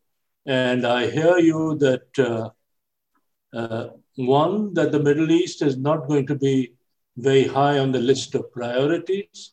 [0.47, 2.51] and I hear you that uh,
[3.55, 6.75] uh, one that the Middle East is not going to be
[7.17, 9.53] very high on the list of priorities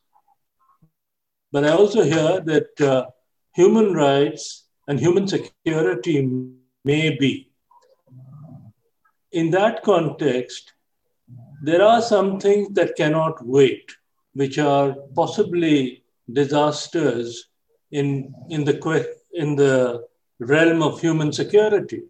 [1.56, 3.06] but I also hear that uh,
[3.54, 6.28] human rights and human security
[6.84, 7.50] may be.
[9.32, 10.74] In that context,
[11.64, 13.90] there are some things that cannot wait,
[14.34, 17.48] which are possibly disasters
[17.92, 20.06] in, in, the, in the
[20.40, 22.04] realm of human security.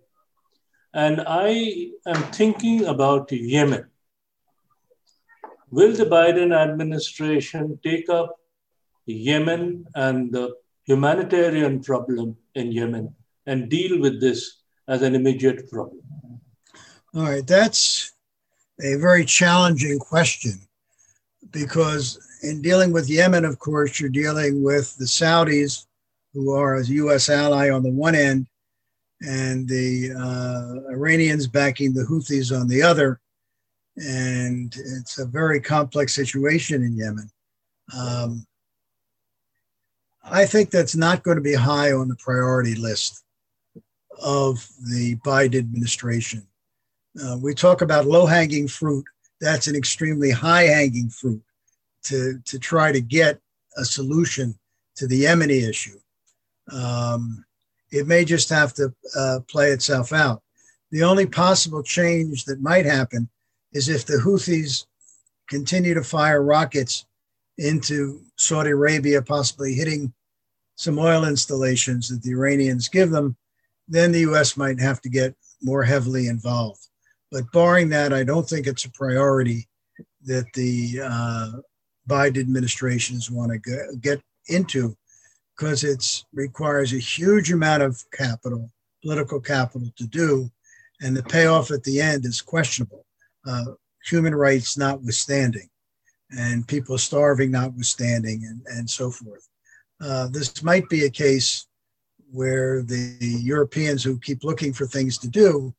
[0.96, 3.88] And I am thinking about Yemen.
[5.70, 8.40] Will the Biden administration take up
[9.06, 10.56] Yemen and the
[10.86, 13.14] humanitarian problem in Yemen
[13.46, 16.00] and deal with this as an immediate problem?
[17.14, 18.14] All right, that's
[18.82, 20.54] a very challenging question
[21.52, 25.88] because in dealing with Yemen, of course, you're dealing with the Saudis,
[26.34, 27.28] who are a U.S.
[27.28, 28.48] ally on the one end,
[29.22, 33.20] and the uh, Iranians backing the Houthis on the other.
[33.98, 37.30] And it's a very complex situation in Yemen.
[37.98, 38.46] Um,
[40.24, 43.24] I think that's not going to be high on the priority list
[44.22, 46.46] of the Biden administration.
[47.24, 49.06] Uh, we talk about low hanging fruit.
[49.40, 51.44] That's an extremely high hanging fruit
[52.04, 53.40] to, to try to get
[53.78, 54.58] a solution
[54.96, 56.00] to the Yemeni issue.
[56.72, 57.46] Um,
[57.96, 60.42] it may just have to uh, play itself out.
[60.92, 63.30] The only possible change that might happen
[63.72, 64.86] is if the Houthis
[65.48, 67.06] continue to fire rockets
[67.58, 70.14] into Saudi Arabia, possibly hitting
[70.76, 73.38] some oil installations that the Iranians give them,
[73.88, 76.88] then the US might have to get more heavily involved.
[77.32, 79.70] But barring that, I don't think it's a priority
[80.26, 81.52] that the uh,
[82.10, 84.98] Biden administrations want to get into
[85.56, 90.50] because it requires a huge amount of capital, political capital to do,
[91.02, 93.06] and the payoff at the end is questionable,
[93.48, 93.66] uh,
[94.06, 95.70] human rights notwithstanding,
[96.38, 99.48] and people starving notwithstanding, and, and so forth.
[100.02, 101.68] Uh, this might be a case
[102.32, 105.74] where the Europeans who keep looking for things to do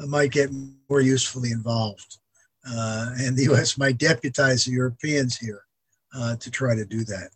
[0.00, 0.50] uh, might get
[0.88, 2.18] more usefully involved.
[2.68, 5.62] Uh, and the US might deputize the Europeans here
[6.14, 7.30] uh, to try to do that.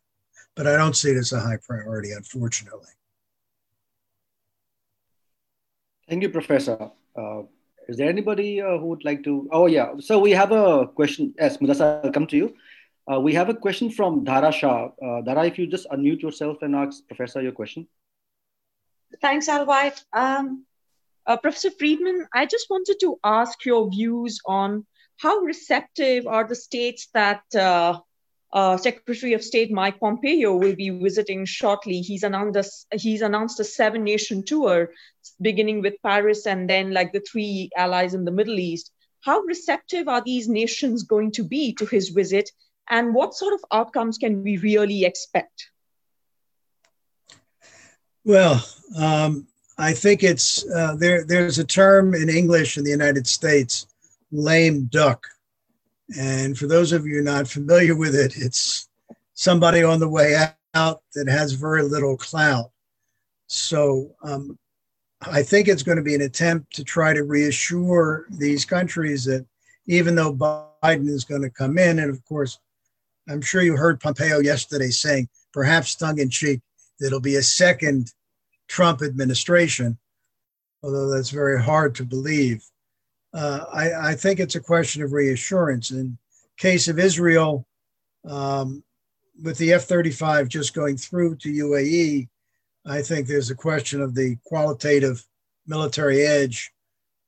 [0.57, 2.93] But I don't see it as a high priority, unfortunately.
[6.09, 6.91] Thank you, Professor.
[7.17, 7.43] Uh,
[7.89, 9.49] is there anybody uh, who would like to?
[9.51, 9.95] Oh, yeah.
[9.99, 11.35] So we have a question.
[11.39, 12.55] Yes, Mudassir, I'll come to you.
[13.11, 14.87] Uh, we have a question from Dhara Shah.
[15.03, 17.87] Uh, Dhara, if you just unmute yourself and ask Professor your question.
[19.21, 20.03] Thanks, Alvite.
[20.13, 20.65] Um,
[21.27, 24.87] uh, Professor Freedman, I just wanted to ask your views on
[25.19, 27.43] how receptive are the states that
[28.55, 32.01] uh, Secretary of State Mike Pompeo will be visiting shortly.
[32.01, 34.93] He's announced a, he's announced a seven nation tour,
[35.41, 38.93] beginning with Paris and then like the three allies in the Middle East.
[39.23, 42.51] How receptive are these nations going to be to his visit,
[42.89, 45.71] and what sort of outcomes can we really expect?
[48.25, 48.65] Well,
[48.97, 51.25] um, I think it's uh, there.
[51.25, 53.87] There's a term in English in the United States,
[54.31, 55.27] lame duck
[56.19, 58.89] and for those of you not familiar with it, it's
[59.35, 60.37] somebody on the way
[60.75, 62.71] out that has very little clout.
[63.47, 64.59] So um,
[65.23, 69.47] I think it's going to be an attempt to try to reassure these countries that
[69.87, 72.59] even though Biden is going to come in, and of course,
[73.29, 76.61] I'm sure you heard Pompeo yesterday saying, perhaps tongue in cheek,
[76.99, 78.13] that it'll be a second
[78.69, 79.99] Trump administration,
[80.83, 82.65] although that's very hard to believe
[83.35, 85.91] uh, I, I, think it's a question of reassurance.
[85.91, 86.16] In
[86.57, 87.66] case of Israel,
[88.28, 88.85] um,
[89.43, 92.28] with the F-35 just going through to UAE,
[92.87, 95.24] I think there's a question of the qualitative
[95.66, 96.72] military edge,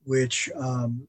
[0.05, 1.09] which um,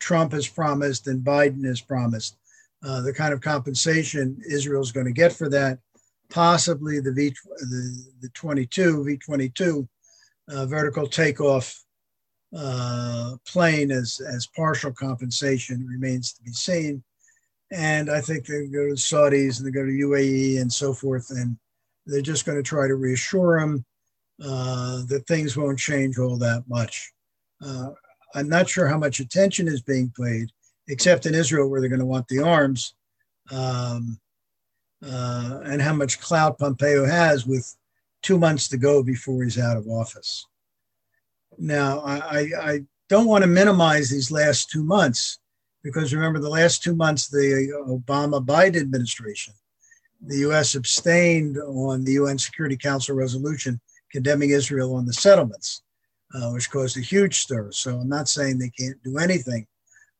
[0.00, 2.36] Trump has promised and Biden has promised.
[2.82, 5.78] Uh, the kind of compensation Israel is going to get for that,
[6.30, 9.86] possibly the V the, the 22 V22
[10.48, 11.84] uh, vertical takeoff
[12.56, 17.02] uh, plane as, as partial compensation remains to be seen.
[17.72, 21.30] And I think they go to Saudis and they go to UAE and so forth,
[21.30, 21.56] and
[22.06, 23.84] they're just going to try to reassure them
[24.42, 27.12] uh, that things won't change all that much.
[27.64, 27.90] Uh,
[28.34, 30.50] I'm not sure how much attention is being paid,
[30.88, 32.94] except in Israel, where they're going to want the arms,
[33.52, 34.18] um,
[35.04, 37.76] uh, and how much clout Pompeo has with
[38.22, 40.46] two months to go before he's out of office.
[41.60, 42.80] Now, I, I
[43.10, 45.38] don't want to minimize these last two months
[45.82, 49.52] because remember, the last two months, the Obama Biden administration,
[50.26, 53.78] the US abstained on the UN Security Council resolution
[54.10, 55.82] condemning Israel on the settlements,
[56.34, 57.70] uh, which caused a huge stir.
[57.72, 59.66] So I'm not saying they can't do anything,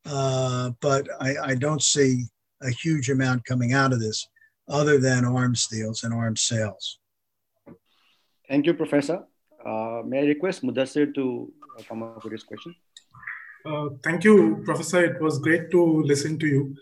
[0.05, 2.25] uh, but I, I, don't see
[2.63, 4.29] a huge amount coming out of this
[4.69, 6.99] other than arms deals and arms sales.
[8.49, 9.25] Thank you, Professor.
[9.65, 12.75] Uh, may I request Mudassir to uh, come up with his question?
[13.65, 15.05] Uh, thank you, Professor.
[15.05, 16.77] It was great to listen to you.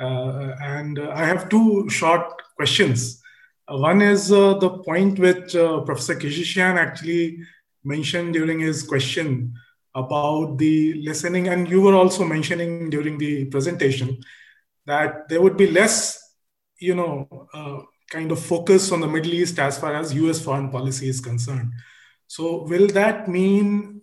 [0.00, 3.22] Uh, and uh, I have two short questions.
[3.68, 7.38] Uh, one is the point which Professor Kechichian actually
[7.84, 9.54] mentioned during his question
[9.94, 14.18] about the listening, and you were also mentioning during the presentation
[14.86, 16.18] that there would be less,
[16.78, 17.28] you know,
[18.10, 21.72] kind of focus on the Middle East as far as US foreign policy is concerned.
[22.34, 24.00] So will that mean,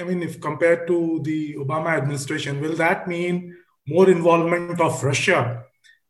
[0.00, 3.54] I mean, if compared to the Obama administration, will that mean
[3.86, 5.62] more involvement of Russia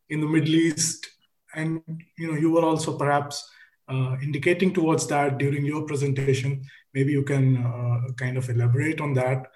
[0.07, 1.05] in the Middle East?
[1.53, 1.81] And
[2.17, 3.43] you know, you were also perhaps
[3.89, 6.63] uh, indicating towards that during your presentation.
[6.93, 9.47] Maybe you can uh, kind of elaborate on that.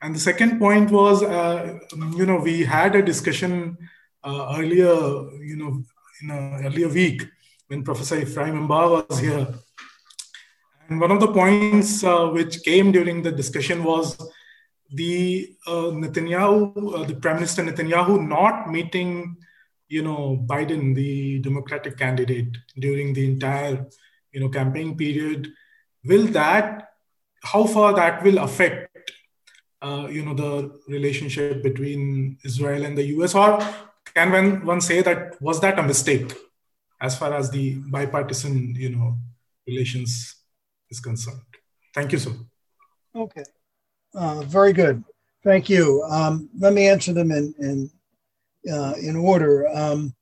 [0.00, 1.76] And the second point was, uh,
[2.14, 3.76] you know, we had a discussion
[4.22, 4.94] uh, earlier,
[5.50, 5.82] you know,
[6.22, 7.26] in an earlier week
[7.66, 9.48] when Professor Ephraim Inbar was here
[10.88, 14.16] and one of the points uh, which came during the discussion was
[14.92, 19.36] the uh, Netanyahu, uh, the Prime Minister Netanyahu, not meeting,
[19.88, 23.86] you know, Biden, the Democratic candidate, during the entire,
[24.32, 25.48] you know, campaign period.
[26.04, 26.88] Will that,
[27.42, 29.12] how far that will affect,
[29.80, 33.34] uh, you know, the relationship between Israel and the U.S.
[33.34, 33.60] Or
[34.14, 36.32] can one, one say that was that a mistake,
[37.00, 39.16] as far as the bipartisan, you know,
[39.66, 40.41] relations
[40.92, 41.40] is concerned.
[41.94, 42.32] Thank you, sir.
[43.16, 43.44] Okay,
[44.14, 45.02] uh, very good.
[45.42, 46.02] Thank you.
[46.08, 47.90] Um, let me answer them in in
[48.72, 49.68] uh, in order.
[49.68, 50.14] Um,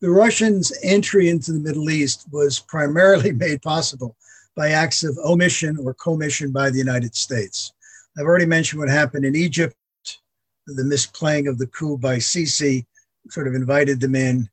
[0.00, 4.16] the Russians' entry into the Middle East was primarily made possible
[4.54, 7.72] by acts of omission or commission by the United States.
[8.18, 9.76] I've already mentioned what happened in Egypt,
[10.66, 12.86] the misplaying of the coup by Sisi
[13.28, 14.48] sort of invited them in.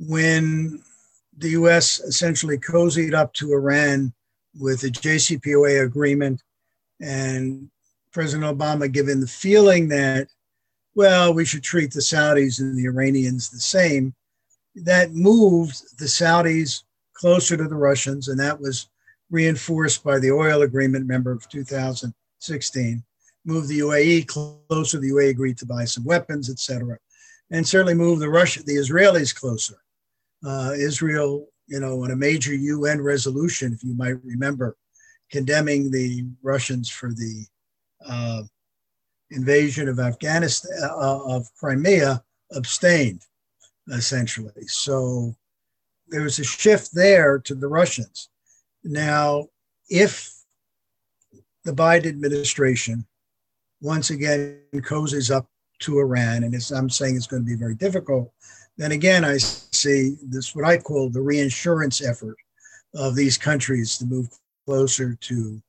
[0.00, 0.82] When
[1.38, 4.12] the US essentially cozied up to Iran
[4.58, 6.42] with the JCPOA agreement
[7.00, 7.70] and
[8.12, 10.28] President Obama given the feeling that,
[10.94, 14.14] well, we should treat the Saudis and the Iranians the same,
[14.74, 16.82] that moved the Saudis
[17.14, 18.88] closer to the Russians, and that was
[19.30, 23.02] reinforced by the oil agreement, member of 2016.
[23.44, 24.98] Moved the UAE closer.
[25.00, 26.98] The UAE agreed to buy some weapons, etc.,
[27.50, 29.76] and certainly moved the Russia, the Israelis closer.
[30.44, 34.76] Uh, Israel, you know, on a major UN resolution, if you might remember,
[35.30, 37.46] condemning the Russians for the
[38.06, 38.42] uh,
[39.30, 42.22] invasion of Afghanistan uh, of Crimea,
[42.54, 43.22] abstained
[43.88, 44.66] essentially.
[44.66, 45.34] So
[46.08, 48.28] there was a shift there to the Russians.
[48.84, 49.46] Now,
[49.88, 50.32] if
[51.64, 53.06] the Biden administration
[53.80, 55.48] once again cozies up
[55.80, 58.32] to Iran, and as I'm saying it's going to be very difficult,
[58.82, 62.36] then again, I see this what I call the reinsurance effort
[62.94, 64.28] of these countries to move
[64.66, 65.62] closer to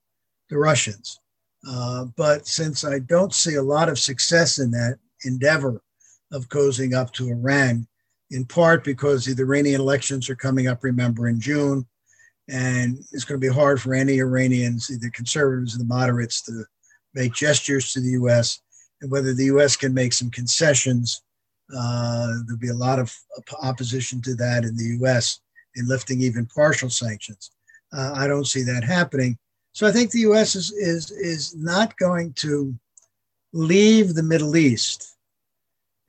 [0.49, 1.19] the Russians.
[1.67, 5.81] Uh, but since I don't see a lot of success in that endeavor
[6.31, 7.87] of cozying up to Iran,
[8.31, 11.85] in part because the Iranian elections are coming up, remember, in June.
[12.49, 16.65] And it's going to be hard for any Iranians, either conservatives or the moderates, to
[17.13, 18.59] make gestures to the US.
[19.01, 21.21] And whether the US can make some concessions,
[21.73, 23.13] there'll be a lot of
[23.61, 25.39] opposition to that in the US
[25.75, 27.51] in lifting even partial sanctions.
[27.91, 29.37] Uh, I don't see that happening.
[29.73, 32.75] So I think the US is, is, is not going to
[33.53, 35.13] leave the Middle East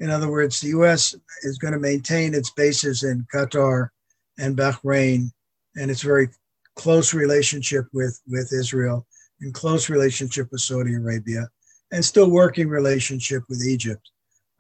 [0.01, 1.15] in other words, the U.S.
[1.43, 3.91] is going to maintain its bases in Qatar
[4.39, 5.31] and Bahrain,
[5.77, 6.29] and its very
[6.77, 9.07] close relationship with, with Israel,
[9.41, 11.49] and close relationship with Saudi Arabia,
[11.93, 14.11] and still working relationship with Egypt.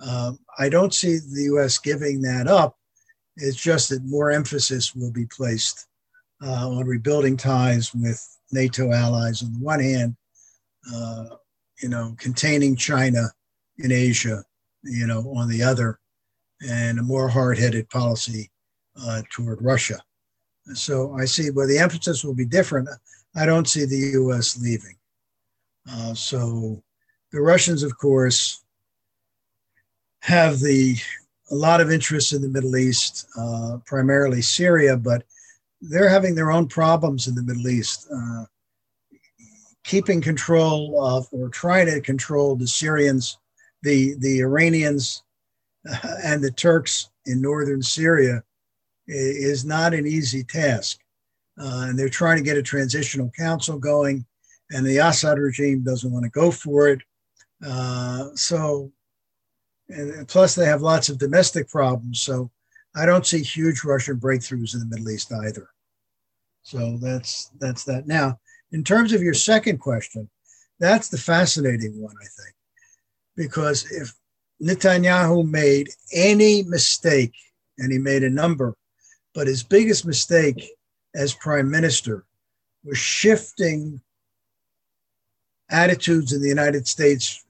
[0.06, 1.78] Um, I don't see the U.S.
[1.78, 2.76] giving that up.
[3.36, 5.86] It's just that more emphasis will be placed
[6.44, 10.16] uh, on rebuilding ties with NATO allies on the one hand,
[10.94, 11.24] uh,
[11.82, 13.28] you know, containing China
[13.78, 14.44] in Asia
[14.84, 15.98] you know, on the other,
[16.68, 18.50] and a more hard-headed policy
[19.00, 20.00] uh, toward Russia.
[20.74, 22.88] So I see where the emphasis will be different.
[23.34, 24.60] I don't see the U.S.
[24.60, 24.96] leaving.
[25.90, 26.82] Uh, so
[27.32, 28.63] the Russians, of course,
[30.24, 30.96] have the
[31.50, 35.22] a lot of interest in the Middle East, uh, primarily Syria, but
[35.82, 38.08] they're having their own problems in the Middle East.
[38.10, 38.44] Uh,
[39.84, 43.36] keeping control of or trying to control the Syrians
[43.82, 45.22] the the Iranians
[45.88, 48.42] uh, and the Turks in northern Syria
[49.06, 51.00] is not an easy task.
[51.60, 54.24] Uh, and they're trying to get a transitional council going,
[54.70, 57.00] and the Assad regime doesn't want to go for it.
[57.64, 58.90] Uh, so,
[59.88, 62.20] and plus they have lots of domestic problems.
[62.20, 62.50] So,
[62.96, 65.68] I don't see huge Russian breakthroughs in the Middle East either.
[66.62, 68.06] So that's that's that.
[68.06, 68.38] Now,
[68.72, 70.30] in terms of your second question,
[70.78, 72.54] that's the fascinating one, I think
[73.36, 74.14] because if
[74.62, 77.34] Netanyahu made any mistake,
[77.78, 78.76] and he made a number,
[79.34, 80.70] but his biggest mistake
[81.14, 82.24] as prime minister
[82.84, 84.00] was shifting
[85.70, 87.44] attitudes in the United States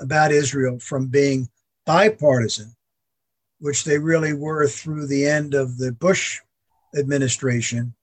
[0.00, 1.48] about Israel from being
[1.86, 2.74] bipartisan,
[3.58, 6.40] which they really were through the end of the Bush
[6.96, 7.94] administration,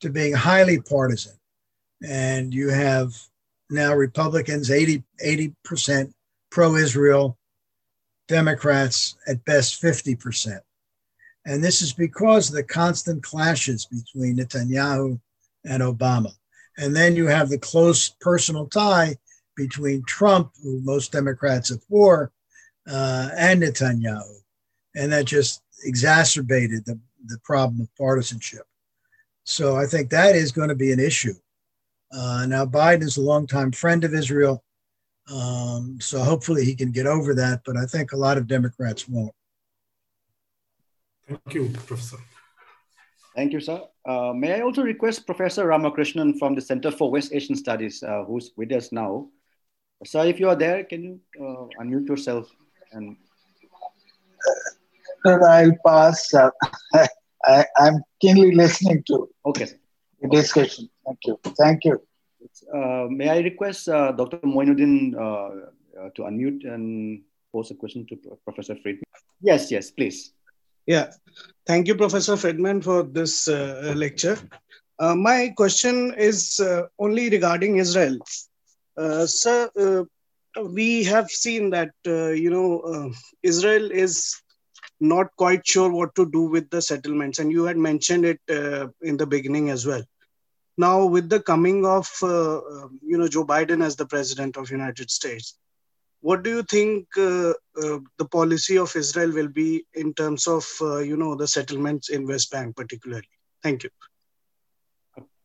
[0.00, 1.34] to being highly partisan.
[2.04, 3.14] And you have
[3.70, 6.12] now Republicans 80, 80%
[6.50, 7.38] pro Israel,
[8.28, 10.58] Democrats at best 50%.
[11.44, 15.20] And this is because of the constant clashes between Netanyahu
[15.64, 16.32] and Obama.
[16.78, 19.16] And then you have the close personal tie
[19.56, 22.32] between Trump, who most Democrats abhor,
[22.90, 24.36] uh, and Netanyahu.
[24.94, 28.66] And that just exacerbated the, the problem of partisanship.
[29.44, 31.34] So I think that is going to be an issue.
[32.12, 34.62] Uh, now, Biden is a longtime friend of Israel.
[35.32, 39.08] Um, so hopefully he can get over that, but I think a lot of Democrats
[39.08, 39.34] won't.
[41.28, 42.18] Thank you, Professor.
[43.34, 43.80] Thank you, sir.
[44.04, 48.24] Uh, may I also request Professor Ramakrishnan from the Center for West Asian Studies, uh,
[48.24, 49.28] who's with us now.
[50.04, 52.50] Sir, if you are there, can you uh, unmute yourself?
[52.92, 53.16] And
[55.24, 56.32] then I'll pass.
[56.34, 56.50] Uh,
[57.44, 59.66] I, am keenly listening to okay.
[60.20, 60.88] the discussion.
[61.04, 61.40] Thank you.
[61.58, 62.02] Thank you.
[62.72, 64.38] Uh, may I request uh, Dr.
[64.38, 67.22] Moinuddin uh, to unmute and
[67.52, 69.04] pose a question to Professor Freedman?
[69.40, 70.32] Yes, yes, please.
[70.86, 71.10] Yeah,
[71.66, 74.36] thank you, Professor Freedman, for this uh, lecture.
[74.98, 78.18] Uh, my question is uh, only regarding Israel.
[78.96, 80.04] Uh, sir, uh,
[80.60, 84.40] we have seen that, uh, you know, Israel is
[85.00, 88.40] not quite sure what to do with the settlements, and you had mentioned it
[89.00, 90.02] in the beginning as well.
[90.78, 95.56] Now, with the coming of, you know, Joe Biden as the president of United States,
[96.22, 97.50] what do you think uh,
[97.82, 102.08] uh, the policy of Israel will be in terms of uh, you know the settlements
[102.10, 103.28] in West Bank particularly?
[103.62, 103.90] Thank you.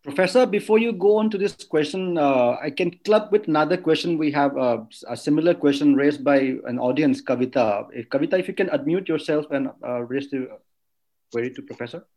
[0.08, 4.18] Professor, before you go on to this question, uh, I can club with another question.
[4.18, 7.88] We have uh, a similar question raised by an audience, Kavita.
[7.91, 10.47] If, Kavita, if you can unmute yourself and uh, raise the
[11.30, 12.08] query to Professor.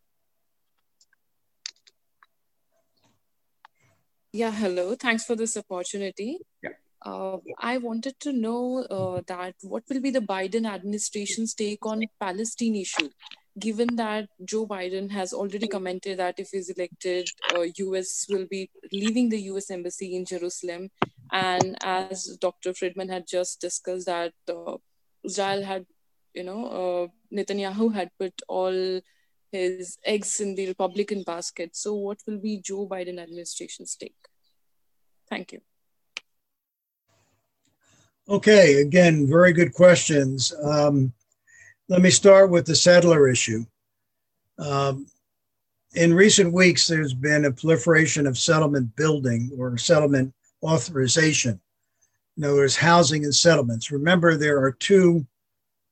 [4.33, 4.95] Yeah, hello.
[4.95, 6.39] Thanks for this opportunity.
[6.63, 6.71] Yeah.
[7.05, 12.05] Uh, I wanted to know uh, that what will be the Biden administration's take on
[12.21, 13.11] Palestine issue,
[13.59, 18.27] given that Joe Biden has already commented that if he's elected, uh, U.S.
[18.29, 19.71] will be leaving the U.S.
[19.71, 20.91] embassy in Jerusalem,
[21.33, 22.75] and as Dr.
[22.75, 24.77] Freedman had just discussed that uh,
[25.25, 25.87] Israel had,
[26.35, 29.01] you know, uh, Netanyahu had put all
[29.53, 31.75] his eggs in the Republican basket.
[31.75, 34.15] So, what will be Joe Biden administration's take?
[35.29, 35.61] Thank you.
[38.29, 40.55] Okay, again, very good questions.
[40.63, 41.13] Um,
[41.91, 43.67] let me start with the settler issue.
[44.61, 45.07] Um,
[45.95, 50.33] in recent weeks, there's been a proliferation of settlement building or settlement
[50.63, 51.61] authorization.
[52.37, 53.91] In other words, housing and settlements.
[53.91, 55.27] Remember, there are two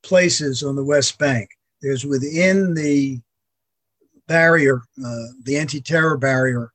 [0.05, 1.51] places on the West Bank.
[1.83, 3.21] There's within the
[4.29, 6.71] barrier, uh, the anti terror barrier,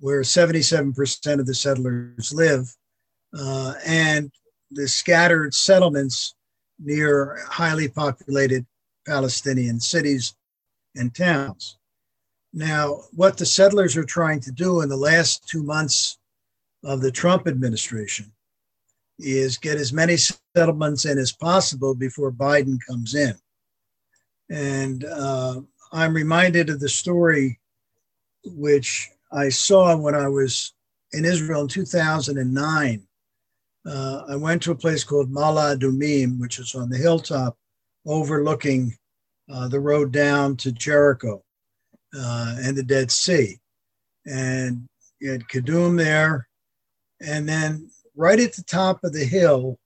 [0.00, 2.74] where 77% of the settlers live,
[3.38, 4.32] uh, and
[4.72, 6.34] the scattered settlements
[6.84, 8.66] near highly populated
[9.06, 10.34] Palestinian cities
[10.96, 11.78] and towns.
[12.52, 16.18] Now, what the settlers are trying to do in the last two months
[16.84, 18.30] of the Trump administration
[19.18, 20.16] is get as many
[20.56, 23.34] settlements in as possible before Biden comes in.
[24.50, 25.60] And uh,
[25.92, 27.58] I'm reminded of the story
[28.44, 30.74] which I saw when I was
[31.12, 33.06] in Israel in 2009
[33.86, 37.56] uh, I went to a place called Ma'ale Adumim, which is on the hilltop
[38.06, 38.96] overlooking
[39.52, 41.42] uh, the road down to Jericho
[42.16, 43.58] uh, and the Dead Sea.
[44.26, 44.88] And
[45.20, 46.48] you had Kadum there.
[47.20, 49.78] And then right at the top of the hill,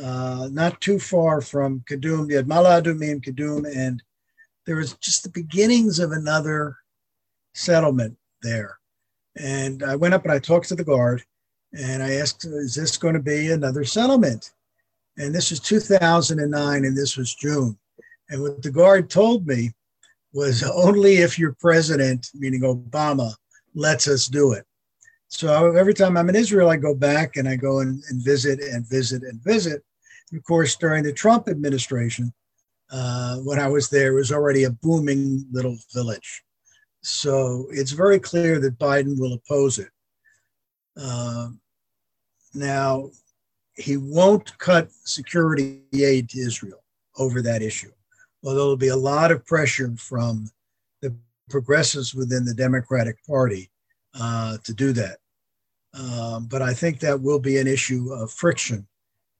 [0.00, 4.02] uh, not too far from Kadum, you had Ma'ale Adumim, Kadum, and
[4.66, 6.76] there was just the beginnings of another
[7.54, 8.78] settlement there.
[9.36, 11.22] And I went up and I talked to the guard
[11.72, 14.52] and I asked, is this going to be another settlement?
[15.16, 17.78] And this was 2009, and this was June.
[18.28, 19.72] And what the guard told me
[20.32, 23.32] was only if your president, meaning Obama,
[23.74, 24.64] lets us do it.
[25.28, 28.60] So every time I'm in Israel, I go back and I go and, and visit
[28.60, 29.82] and visit and visit.
[30.30, 32.32] And of course, during the Trump administration,
[32.90, 36.42] uh, when I was there, it was already a booming little village.
[37.02, 39.90] So it's very clear that Biden will oppose it.
[41.00, 41.48] Uh,
[42.54, 43.10] now,
[43.74, 46.82] he won't cut security aid to Israel
[47.16, 47.90] over that issue,
[48.44, 50.50] although there'll be a lot of pressure from
[51.00, 51.14] the
[51.48, 53.70] progressives within the Democratic Party
[54.14, 55.18] uh, to do that.
[55.94, 58.86] Um, but I think that will be an issue of friction.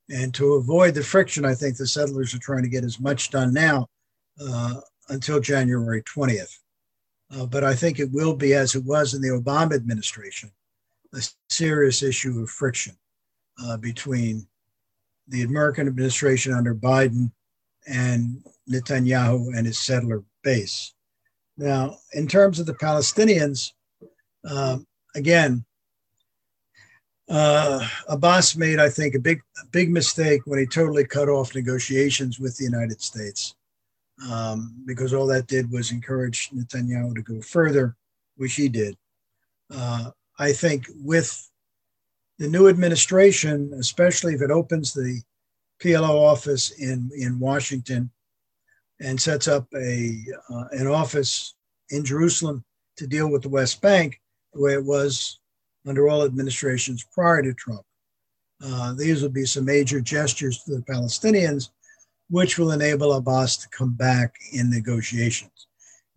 [0.09, 3.29] And to avoid the friction, I think the settlers are trying to get as much
[3.29, 3.87] done now
[4.41, 6.57] uh, until January 20th.
[7.33, 10.51] Uh, but I think it will be, as it was in the Obama administration,
[11.13, 12.95] a serious issue of friction
[13.63, 14.47] uh, between
[15.27, 17.31] the American administration under Biden
[17.87, 20.93] and Netanyahu and his settler base.
[21.57, 23.71] Now, in terms of the Palestinians,
[24.49, 25.65] um, again,
[27.29, 31.55] uh, Abbas made, I think, a big, a big mistake when he totally cut off
[31.55, 33.55] negotiations with the United States,
[34.29, 37.95] um, because all that did was encourage Netanyahu to go further,
[38.35, 38.97] which he did.
[39.73, 41.47] Uh, I think with
[42.39, 45.21] the new administration, especially if it opens the
[45.79, 48.09] PLO office in, in Washington
[48.99, 50.17] and sets up a,
[50.49, 51.53] uh, an office
[51.91, 52.63] in Jerusalem
[52.97, 54.19] to deal with the West Bank,
[54.51, 55.37] the way it was
[55.85, 57.85] under all administrations prior to Trump.
[58.63, 61.69] Uh, these will be some major gestures to the Palestinians,
[62.31, 65.67] which will enable Abbas to come back in negotiations.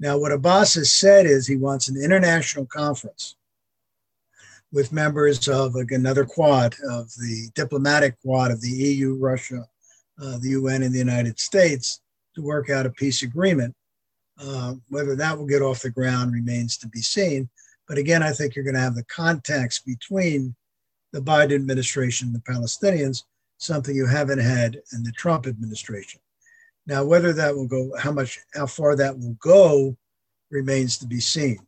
[0.00, 3.36] Now, what Abbas has said is he wants an international conference
[4.74, 9.64] with members of another quad of the diplomatic quad of the EU, Russia,
[10.20, 12.00] uh, the UN, and the United States
[12.34, 13.72] to work out a peace agreement.
[14.36, 17.48] Uh, whether that will get off the ground remains to be seen.
[17.86, 20.56] But again, I think you're going to have the context between
[21.12, 23.22] the Biden administration and the Palestinians,
[23.58, 26.20] something you haven't had in the Trump administration.
[26.84, 29.96] Now, whether that will go, how much, how far that will go
[30.50, 31.58] remains to be seen.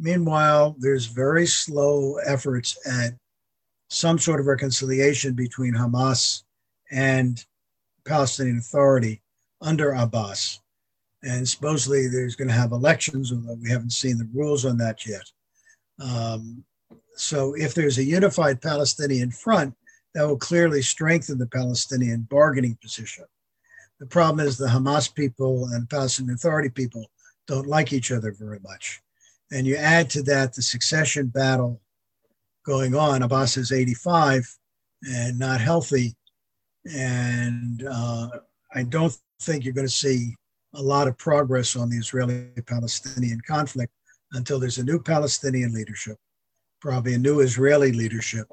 [0.00, 3.12] Meanwhile, there's very slow efforts at
[3.90, 6.44] some sort of reconciliation between Hamas
[6.90, 7.44] and
[8.06, 9.20] Palestinian Authority
[9.60, 10.60] under Abbas.
[11.22, 15.04] And supposedly there's going to have elections, although we haven't seen the rules on that
[15.04, 15.30] yet.
[16.00, 16.64] Um,
[17.16, 19.74] so if there's a unified Palestinian front,
[20.14, 23.24] that will clearly strengthen the Palestinian bargaining position.
[23.98, 27.04] The problem is the Hamas people and Palestinian Authority people
[27.46, 29.02] don't like each other very much.
[29.52, 31.80] And you add to that the succession battle
[32.64, 33.22] going on.
[33.22, 34.46] Abbas is 85
[35.02, 36.14] and not healthy.
[36.94, 38.28] And uh,
[38.74, 40.36] I don't think you're going to see
[40.74, 43.92] a lot of progress on the Israeli Palestinian conflict
[44.32, 46.16] until there's a new Palestinian leadership,
[46.80, 48.46] probably a new Israeli leadership,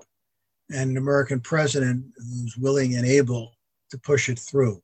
[0.71, 3.53] and an American president who's willing and able
[3.91, 4.81] to push it through.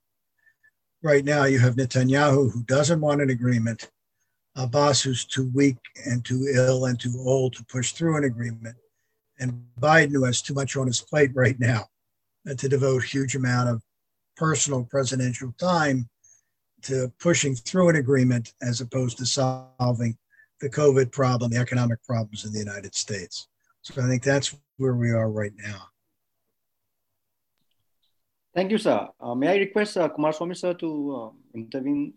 [1.01, 3.89] Right now, you have Netanyahu who doesn't want an agreement,
[4.55, 8.75] Abbas who's too weak and too ill and too old to push through an agreement.
[9.39, 11.87] and Biden who has too much on his plate right now
[12.45, 13.81] to devote huge amount of
[14.37, 16.07] personal presidential time
[16.83, 20.17] to pushing through an agreement as opposed to solving
[20.61, 23.47] the COVID problem, the economic problems in the United States.
[23.81, 25.87] So I think that's where we are right now.
[28.55, 29.07] Thank you, sir.
[29.19, 32.13] Uh, may I request uh, Swami sir to uh, intervene?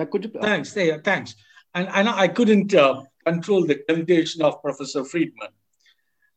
[0.00, 0.30] Sir, could you?
[0.40, 0.74] Thanks.
[0.74, 1.34] Yeah, thanks.
[1.74, 5.50] And, and I couldn't uh, control the temptation of Professor Freedman.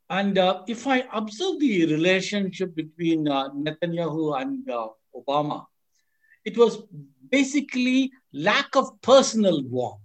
[0.10, 4.68] And uh, if I observe the relationship between uh, Netanyahu and
[5.16, 5.66] Obama,
[6.44, 6.84] it was
[7.32, 10.02] basically lack of personal warmth.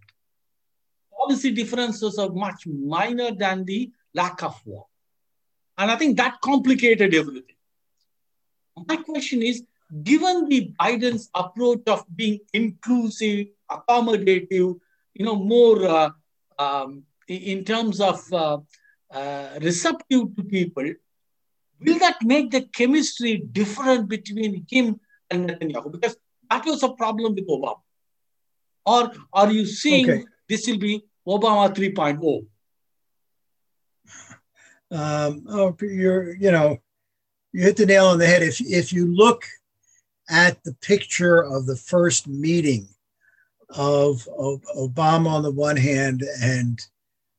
[1.13, 4.87] Policy differences are much minor than the lack of warmth.
[5.77, 7.57] And I think that complicated everything.
[8.87, 9.65] My question is,
[10.03, 14.79] given the Biden's approach of being inclusive, accommodative,
[15.15, 16.11] you know, more uh,
[16.59, 18.59] um, in terms of uh,
[19.11, 20.93] uh, receptive to people,
[21.81, 25.93] will that make the chemistry different between him and Netanyahu?
[25.93, 26.17] Because
[26.51, 27.81] that was a problem with Obama.
[28.85, 30.25] Or are you seeing okay.
[30.49, 32.47] this will be Obama 3.0?
[34.91, 36.79] Um, oh, you're, you know,
[37.53, 38.43] you hit the nail on the head.
[38.43, 39.45] If, if you look
[40.29, 42.89] at the picture of the first meeting
[43.71, 44.29] of,
[44.77, 46.81] Obama on the one hand and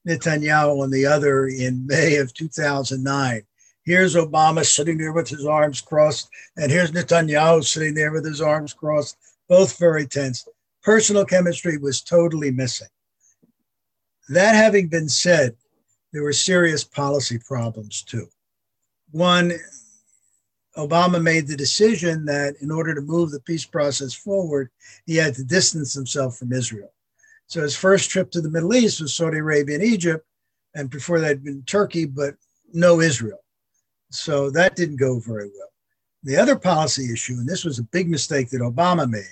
[0.07, 3.43] Netanyahu on the other in May of 2009,
[3.89, 8.39] Here's Obama sitting there with his arms crossed, and here's Netanyahu sitting there with his
[8.39, 9.17] arms crossed,
[9.47, 10.47] both very tense.
[10.83, 12.89] Personal chemistry was totally missing.
[14.27, 15.55] That having been said,
[16.13, 18.27] there were serious policy problems too.
[19.09, 19.53] One,
[20.79, 24.69] Obama made the decision that in order to move the peace process forward,
[25.05, 26.91] he had to distance himself from Israel.
[27.47, 30.25] So his first trip to the Middle East was Saudi Arabia and Egypt,
[30.75, 32.35] and before that had been Turkey, but
[32.71, 33.39] no Israel.
[34.11, 35.69] So that didn't go very well.
[36.23, 39.23] The other policy issue, and this was a big mistake that Obama made,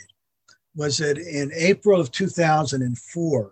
[0.75, 3.51] was that in April of 2004,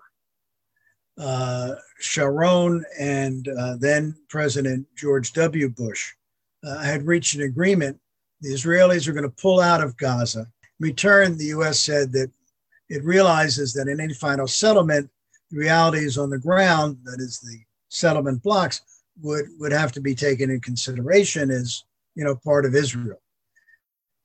[1.18, 5.70] uh, Sharon and uh, then President George W.
[5.70, 6.14] Bush
[6.66, 7.99] uh, had reached an agreement.
[8.41, 10.41] The Israelis are going to pull out of Gaza.
[10.41, 11.80] In return, the U.S.
[11.80, 12.32] said that
[12.89, 15.09] it realizes that in any final settlement,
[15.51, 17.59] the realities on the ground, that is the
[17.89, 18.82] settlement blocks,
[19.22, 21.84] would would have to be taken in consideration as
[22.16, 23.22] you know part of Israel.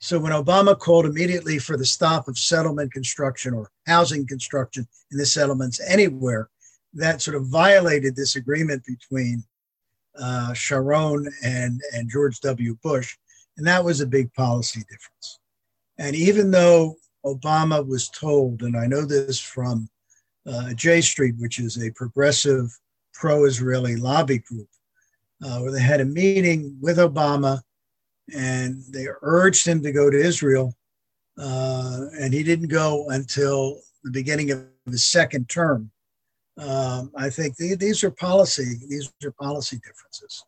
[0.00, 5.18] So when Obama called immediately for the stop of settlement construction or housing construction in
[5.18, 6.48] the settlements anywhere,
[6.94, 9.44] that sort of violated this agreement between
[10.18, 12.76] uh, Sharon and, and George W.
[12.82, 13.16] Bush.
[13.56, 15.38] And that was a big policy difference.
[15.98, 16.96] And even though
[17.26, 19.88] Obama was told, and I know this from
[20.46, 22.70] uh, J Street, which is a progressive
[23.12, 24.68] pro Israeli lobby group,
[25.44, 27.60] uh, where they had a meeting with Obama
[28.34, 30.74] and they urged him to go to Israel.
[31.38, 35.90] Uh, and he didn't go until the beginning of his second term.
[36.58, 40.44] Um, I think the, these are policy, these are policy differences.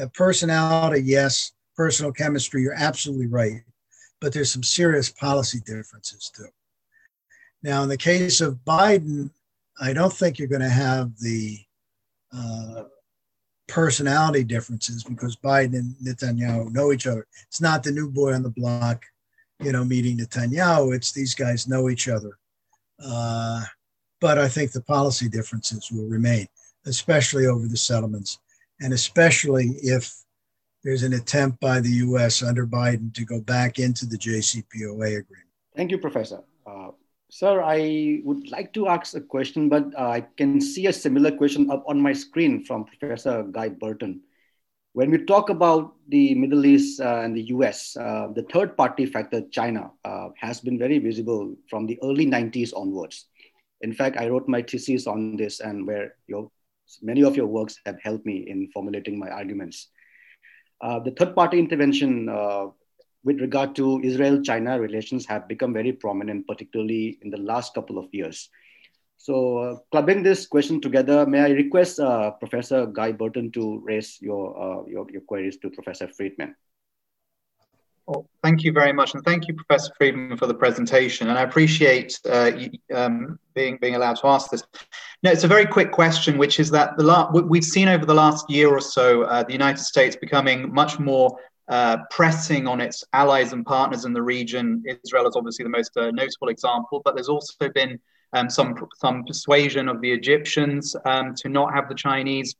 [0.00, 1.52] Uh, personality, yes.
[1.76, 3.62] Personal chemistry, you're absolutely right.
[4.20, 6.48] But there's some serious policy differences too.
[7.62, 9.30] Now, in the case of Biden,
[9.80, 11.58] I don't think you're going to have the
[12.32, 12.82] uh,
[13.68, 17.26] personality differences because Biden and Netanyahu know each other.
[17.46, 19.04] It's not the new boy on the block,
[19.60, 20.94] you know, meeting Netanyahu.
[20.94, 22.38] It's these guys know each other.
[23.04, 23.62] Uh,
[24.20, 26.46] but I think the policy differences will remain,
[26.86, 28.38] especially over the settlements,
[28.80, 30.12] and especially if
[30.84, 35.48] there's an attempt by the US under Biden to go back into the JCPOA agreement.
[35.76, 36.42] Thank you, Professor.
[36.66, 36.90] Uh,
[37.30, 41.30] sir, I would like to ask a question, but uh, I can see a similar
[41.30, 44.22] question up on my screen from Professor Guy Burton.
[44.94, 49.06] When we talk about the Middle East uh, and the US, uh, the third party
[49.06, 53.26] factor, China, uh, has been very visible from the early 90s onwards.
[53.80, 56.50] In fact, I wrote my thesis on this, and where your,
[57.02, 59.88] many of your works have helped me in formulating my arguments.
[60.80, 62.66] Uh, the third party intervention uh,
[63.24, 67.98] with regard to Israel China relations have become very prominent, particularly in the last couple
[67.98, 68.48] of years.
[69.16, 74.18] So, uh, clubbing this question together, may I request uh, Professor Guy Burton to raise
[74.20, 76.54] your, uh, your, your, queries to Professor Freedman?
[78.08, 81.28] Well, thank you very much, and thank you, Professor Freedman, for the presentation.
[81.28, 82.52] And I appreciate uh,
[82.94, 84.64] um, being being allowed to ask this.
[85.22, 88.14] No, it's a very quick question, which is that the la- we've seen over the
[88.14, 91.38] last year or so uh, the United States becoming much more
[91.68, 94.82] uh, pressing on its allies and partners in the region.
[95.04, 98.00] Israel is obviously the most uh, notable example, but there's also been
[98.32, 102.56] um, some some persuasion of the Egyptians um, to not have the Chinese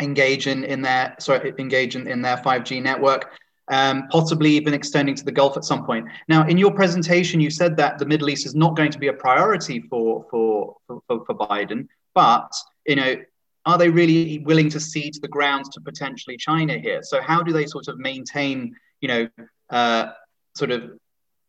[0.00, 3.32] engage in, in their sorry engage in, in their 5G network
[3.68, 6.06] um, possibly even extending to the Gulf at some point.
[6.28, 9.08] Now, in your presentation, you said that the Middle East is not going to be
[9.08, 12.52] a priority for for for, for Biden, but
[12.86, 13.16] you know.
[13.68, 17.02] Are they really willing to cede the grounds to potentially China here?
[17.02, 19.28] So how do they sort of maintain, you know,
[19.70, 20.12] uh,
[20.54, 20.92] sort of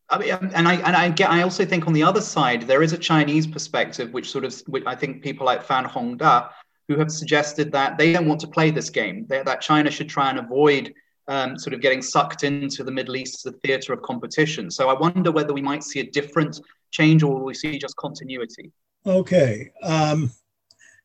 [0.09, 1.29] I mean, and I and I get.
[1.29, 4.55] I also think on the other side there is a Chinese perspective, which sort of,
[4.67, 6.49] which I think people like Fan Hongda,
[6.87, 9.25] who have suggested that they don't want to play this game.
[9.27, 10.93] That China should try and avoid
[11.27, 14.71] um, sort of getting sucked into the Middle East as a theatre of competition.
[14.71, 16.61] So I wonder whether we might see a different
[16.91, 18.71] change or will we see just continuity?
[19.05, 19.71] Okay.
[19.83, 20.31] Um,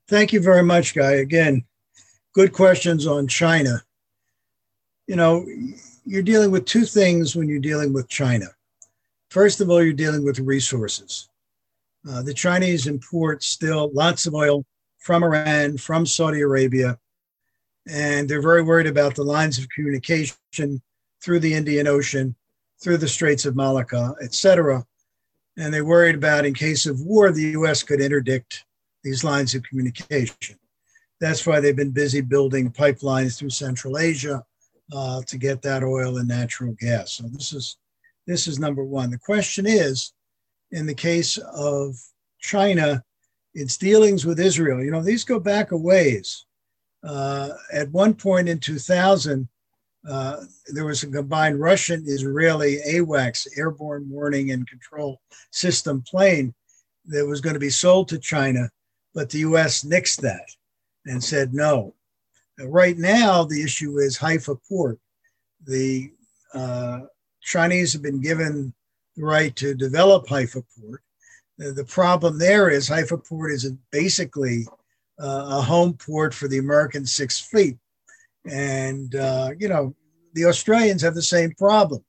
[0.09, 1.13] thank you very much, Guy.
[1.13, 1.65] Again,
[2.33, 3.83] good questions on China.
[5.07, 5.47] You know,
[6.05, 8.47] you're dealing with two things when you're dealing with China.
[9.31, 11.29] First of all, you're dealing with resources.
[12.09, 14.65] Uh, the Chinese import still lots of oil
[14.99, 16.99] from Iran, from Saudi Arabia,
[17.89, 20.83] and they're very worried about the lines of communication
[21.23, 22.35] through the Indian Ocean,
[22.83, 24.85] through the Straits of Malacca, etc.
[25.57, 27.83] And they're worried about, in case of war, the U.S.
[27.83, 28.65] could interdict
[29.03, 30.59] these lines of communication.
[31.21, 34.43] That's why they've been busy building pipelines through Central Asia
[34.93, 37.13] uh, to get that oil and natural gas.
[37.13, 37.77] So this is
[38.27, 39.11] this is number one.
[39.11, 40.13] The question is,
[40.71, 41.97] in the case of
[42.41, 43.03] China,
[43.55, 44.83] its dealings with Israel.
[44.83, 46.47] You know, these go back a ways.
[47.05, 49.49] Uh, at one point in 2000,
[50.09, 50.37] uh,
[50.69, 56.55] there was a combined Russian Israeli AWACS, airborne warning and control system plane,
[57.07, 58.71] that was going to be sold to China,
[59.15, 60.49] but the US nixed that
[61.07, 61.95] and said no.
[62.59, 64.99] Right now, the issue is Haifa port.
[65.65, 66.13] The
[66.55, 67.01] uh,
[67.41, 68.73] Chinese have been given
[69.17, 71.03] the right to develop Haifa port.
[71.59, 74.67] The problem there is Haifa port is basically
[75.23, 77.79] a home port for the American Sixth Fleet.
[78.45, 79.95] And, uh, you know,
[80.35, 82.05] the Australians have the same problem.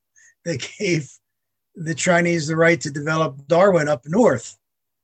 [0.45, 1.09] They gave
[1.75, 4.57] the Chinese the right to develop Darwin up north.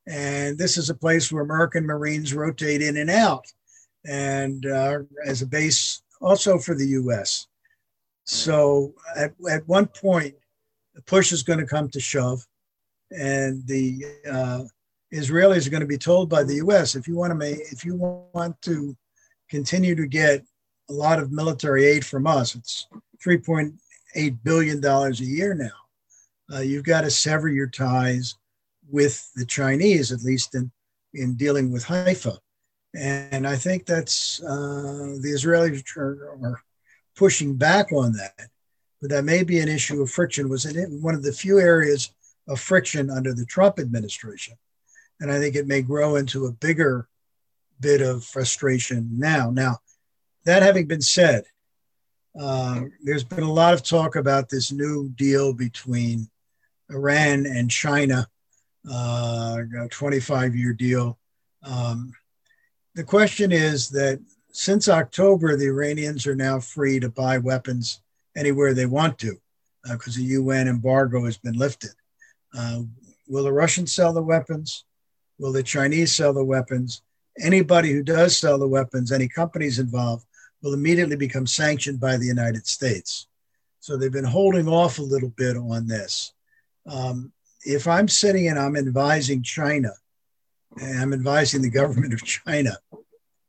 [0.08, 3.46] And this is a place where American Marines rotate in and out,
[4.08, 7.48] and uh, as a base also for the US.
[8.24, 10.36] So at, at one point,
[10.96, 12.46] the push is going to come to shove,
[13.12, 14.64] and the uh,
[15.14, 16.96] Israelis are going to be told by the U.S.
[16.96, 18.96] if you want to make, if you want to
[19.50, 20.44] continue to get
[20.90, 22.88] a lot of military aid from us, it's
[23.26, 26.56] 3.8 billion dollars a year now.
[26.56, 28.36] Uh, you've got to sever your ties
[28.90, 30.72] with the Chinese, at least in
[31.14, 32.38] in dealing with Haifa.
[32.96, 36.62] And I think that's uh, the Israelis are, are,
[37.16, 38.48] pushing back on that.
[39.02, 40.48] But that may be an issue of friction.
[40.48, 42.12] Was it one of the few areas
[42.48, 44.56] of friction under the Trump administration?
[45.20, 47.08] And I think it may grow into a bigger
[47.80, 49.50] bit of frustration now.
[49.50, 49.78] Now,
[50.46, 51.44] that having been said,
[52.40, 56.30] uh, there's been a lot of talk about this new deal between
[56.90, 58.28] Iran and China,
[58.90, 61.20] uh, a 25 year deal.
[61.64, 62.14] Um,
[62.96, 64.20] the question is that
[64.52, 68.02] since October, the Iranians are now free to buy weapons
[68.36, 69.38] anywhere they want to
[69.84, 71.92] because uh, the UN embargo has been lifted.
[72.58, 72.82] Uh,
[73.28, 74.86] will the Russians sell the weapons?
[75.40, 77.02] Will the Chinese sell the weapons?
[77.40, 80.26] Anybody who does sell the weapons, any companies involved,
[80.62, 83.28] will immediately become sanctioned by the United States.
[83.80, 86.34] So they've been holding off a little bit on this.
[86.86, 87.32] Um,
[87.66, 89.92] if I'm sitting and I'm advising China,
[90.82, 92.78] and I'm advising the government of China,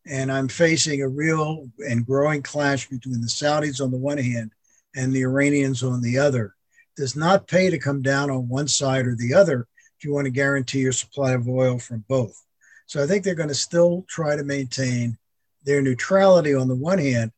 [0.06, 4.52] and I'm facing a real and growing clash between the Saudis on the one hand
[4.94, 6.54] and the Iranians on the other,
[6.96, 9.66] does not pay to come down on one side or the other
[10.00, 12.42] if you want to guarantee your supply of oil from both.
[12.86, 15.18] So I think they're going to still try to maintain
[15.64, 17.32] their neutrality on the one hand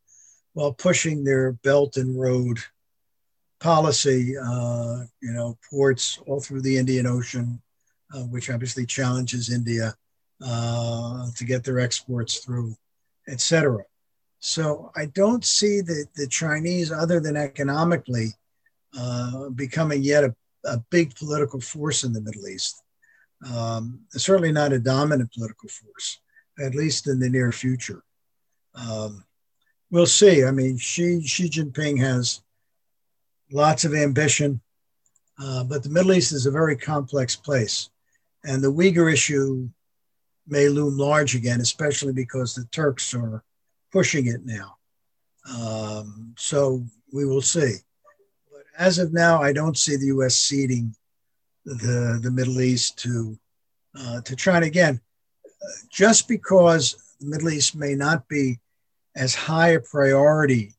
[0.52, 2.60] while pushing their Belt and Road
[3.58, 7.60] policy, uh, you know, ports all through the Indian Ocean,
[8.14, 9.92] uh, which obviously challenges India
[10.40, 12.76] uh, to get their exports through,
[13.26, 13.82] et cetera.
[14.38, 18.34] So I don't see the, the Chinese, other than economically,
[18.96, 20.34] uh, becoming yet a,
[20.64, 22.82] a, big political force in the Middle East.
[23.52, 26.20] Um, certainly not a dominant political force,
[26.60, 28.02] at least in the near future.
[28.74, 29.24] Um,
[29.90, 30.44] we'll see.
[30.44, 32.40] I mean, Xi, Xi Jinping has
[33.50, 34.60] lots of ambition,
[35.42, 37.90] uh, but the Middle East is a very complex place.
[38.44, 39.68] And the Uyghur issue
[40.46, 43.44] may loom large again, especially because the Turks are
[43.92, 44.76] pushing it now.
[45.48, 47.76] Um, so we will see.
[48.72, 50.36] But as of now, I don't see the U.S.
[50.36, 50.94] ceding
[51.64, 53.38] the, the Middle East to,
[53.98, 54.66] uh, to China.
[54.66, 55.00] Again,
[55.90, 58.58] just because the Middle East may not be
[59.14, 60.74] as high a priority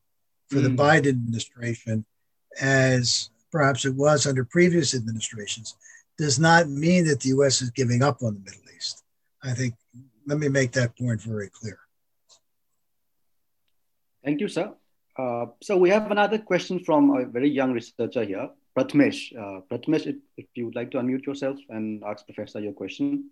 [0.50, 0.64] for mm.
[0.64, 2.04] the Biden administration
[2.60, 5.76] as perhaps it was under previous administrations
[6.18, 7.62] does not mean that the U.S.
[7.62, 9.02] is giving up on the Middle East.
[9.42, 9.74] I think,
[10.26, 11.78] let me make that point very clear.
[14.24, 14.72] Thank you, sir.
[15.16, 19.32] Uh, so we have another question from a very young researcher here, Pratmesh.
[19.36, 23.30] Uh, Pratmesh, if, if, you would like to unmute yourself and ask Professor your question.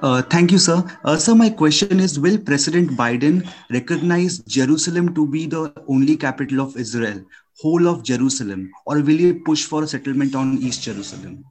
[0.00, 0.84] Uh, thank you, sir.
[1.04, 6.60] Uh, sir, my question is Will President Biden recognize Jerusalem to be the only capital
[6.60, 7.24] of Israel,
[7.60, 11.44] whole of Jerusalem, or will he push for a settlement on East Jerusalem?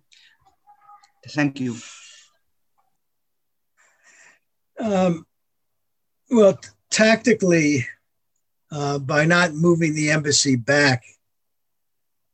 [1.29, 1.75] Thank you.
[4.79, 5.25] Um,
[6.29, 6.59] well,
[6.89, 7.85] tactically,
[8.73, 11.03] uh, by not moving the embassy back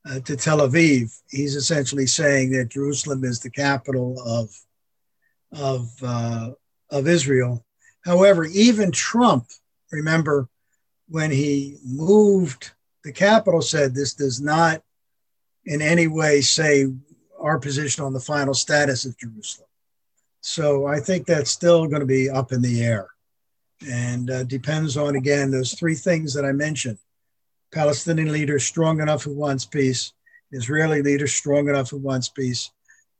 [0.09, 4.49] uh, to Tel Aviv, he's essentially saying that Jerusalem is the capital of
[5.51, 6.51] of uh,
[6.89, 7.65] of Israel.
[8.05, 9.47] However, even Trump,
[9.91, 10.47] remember,
[11.09, 12.71] when he moved
[13.03, 14.81] the capital, said this does not
[15.65, 16.87] in any way say
[17.37, 19.67] our position on the final status of Jerusalem.
[20.39, 23.09] So I think that's still going to be up in the air
[23.87, 26.97] and uh, depends on, again, those three things that I mentioned
[27.71, 30.13] Palestinian leaders strong enough who wants peace,
[30.51, 32.71] Israeli leaders strong enough who wants peace,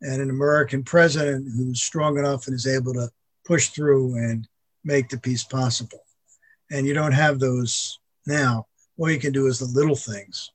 [0.02, 3.10] and an American president who's strong enough and is able to
[3.46, 4.48] push through and
[4.84, 6.04] make the peace possible.
[6.72, 8.68] And you don't have those now.
[8.98, 10.52] All you can do is the little things.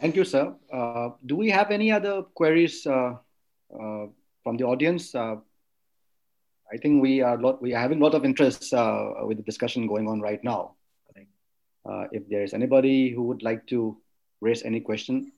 [0.00, 0.54] Thank you, sir.
[0.72, 3.14] Uh, do we have any other queries uh,
[3.72, 4.06] uh,
[4.42, 5.14] from the audience?
[6.66, 9.36] Uh, I think we are lot, we are having a lot of interest uh, with
[9.36, 10.76] the discussion going on right now.
[11.88, 13.96] Uh, if there is anybody who would like to
[14.40, 15.30] raise any question.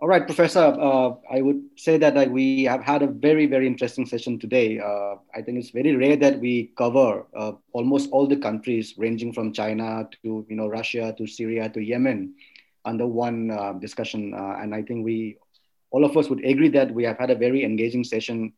[0.00, 3.66] All right, Professor, uh, I would say that uh, we have had a very, very
[3.68, 4.80] interesting session today.
[4.80, 9.32] Uh, I think it's very rare that we cover uh, almost all the countries ranging
[9.32, 12.34] from China to you know Russia to Syria to Yemen
[12.84, 14.34] under one discussion.
[14.34, 15.38] and I think we,
[15.90, 18.52] all of us would agree that we have had a very engaging session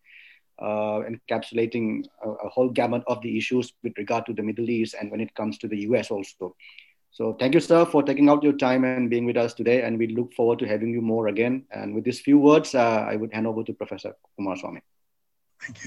[0.59, 4.94] uh, encapsulating a, a, whole gamut of the issues with regard to the Middle East
[4.98, 6.57] and when it comes to the US also.
[7.11, 9.82] So thank you, sir, for taking out your time and being with us today.
[9.82, 11.64] And we look forward to having you more again.
[11.70, 14.80] And with these few words, uh, I would hand over to Professor Kumaraswamy.
[15.62, 15.84] Thank you.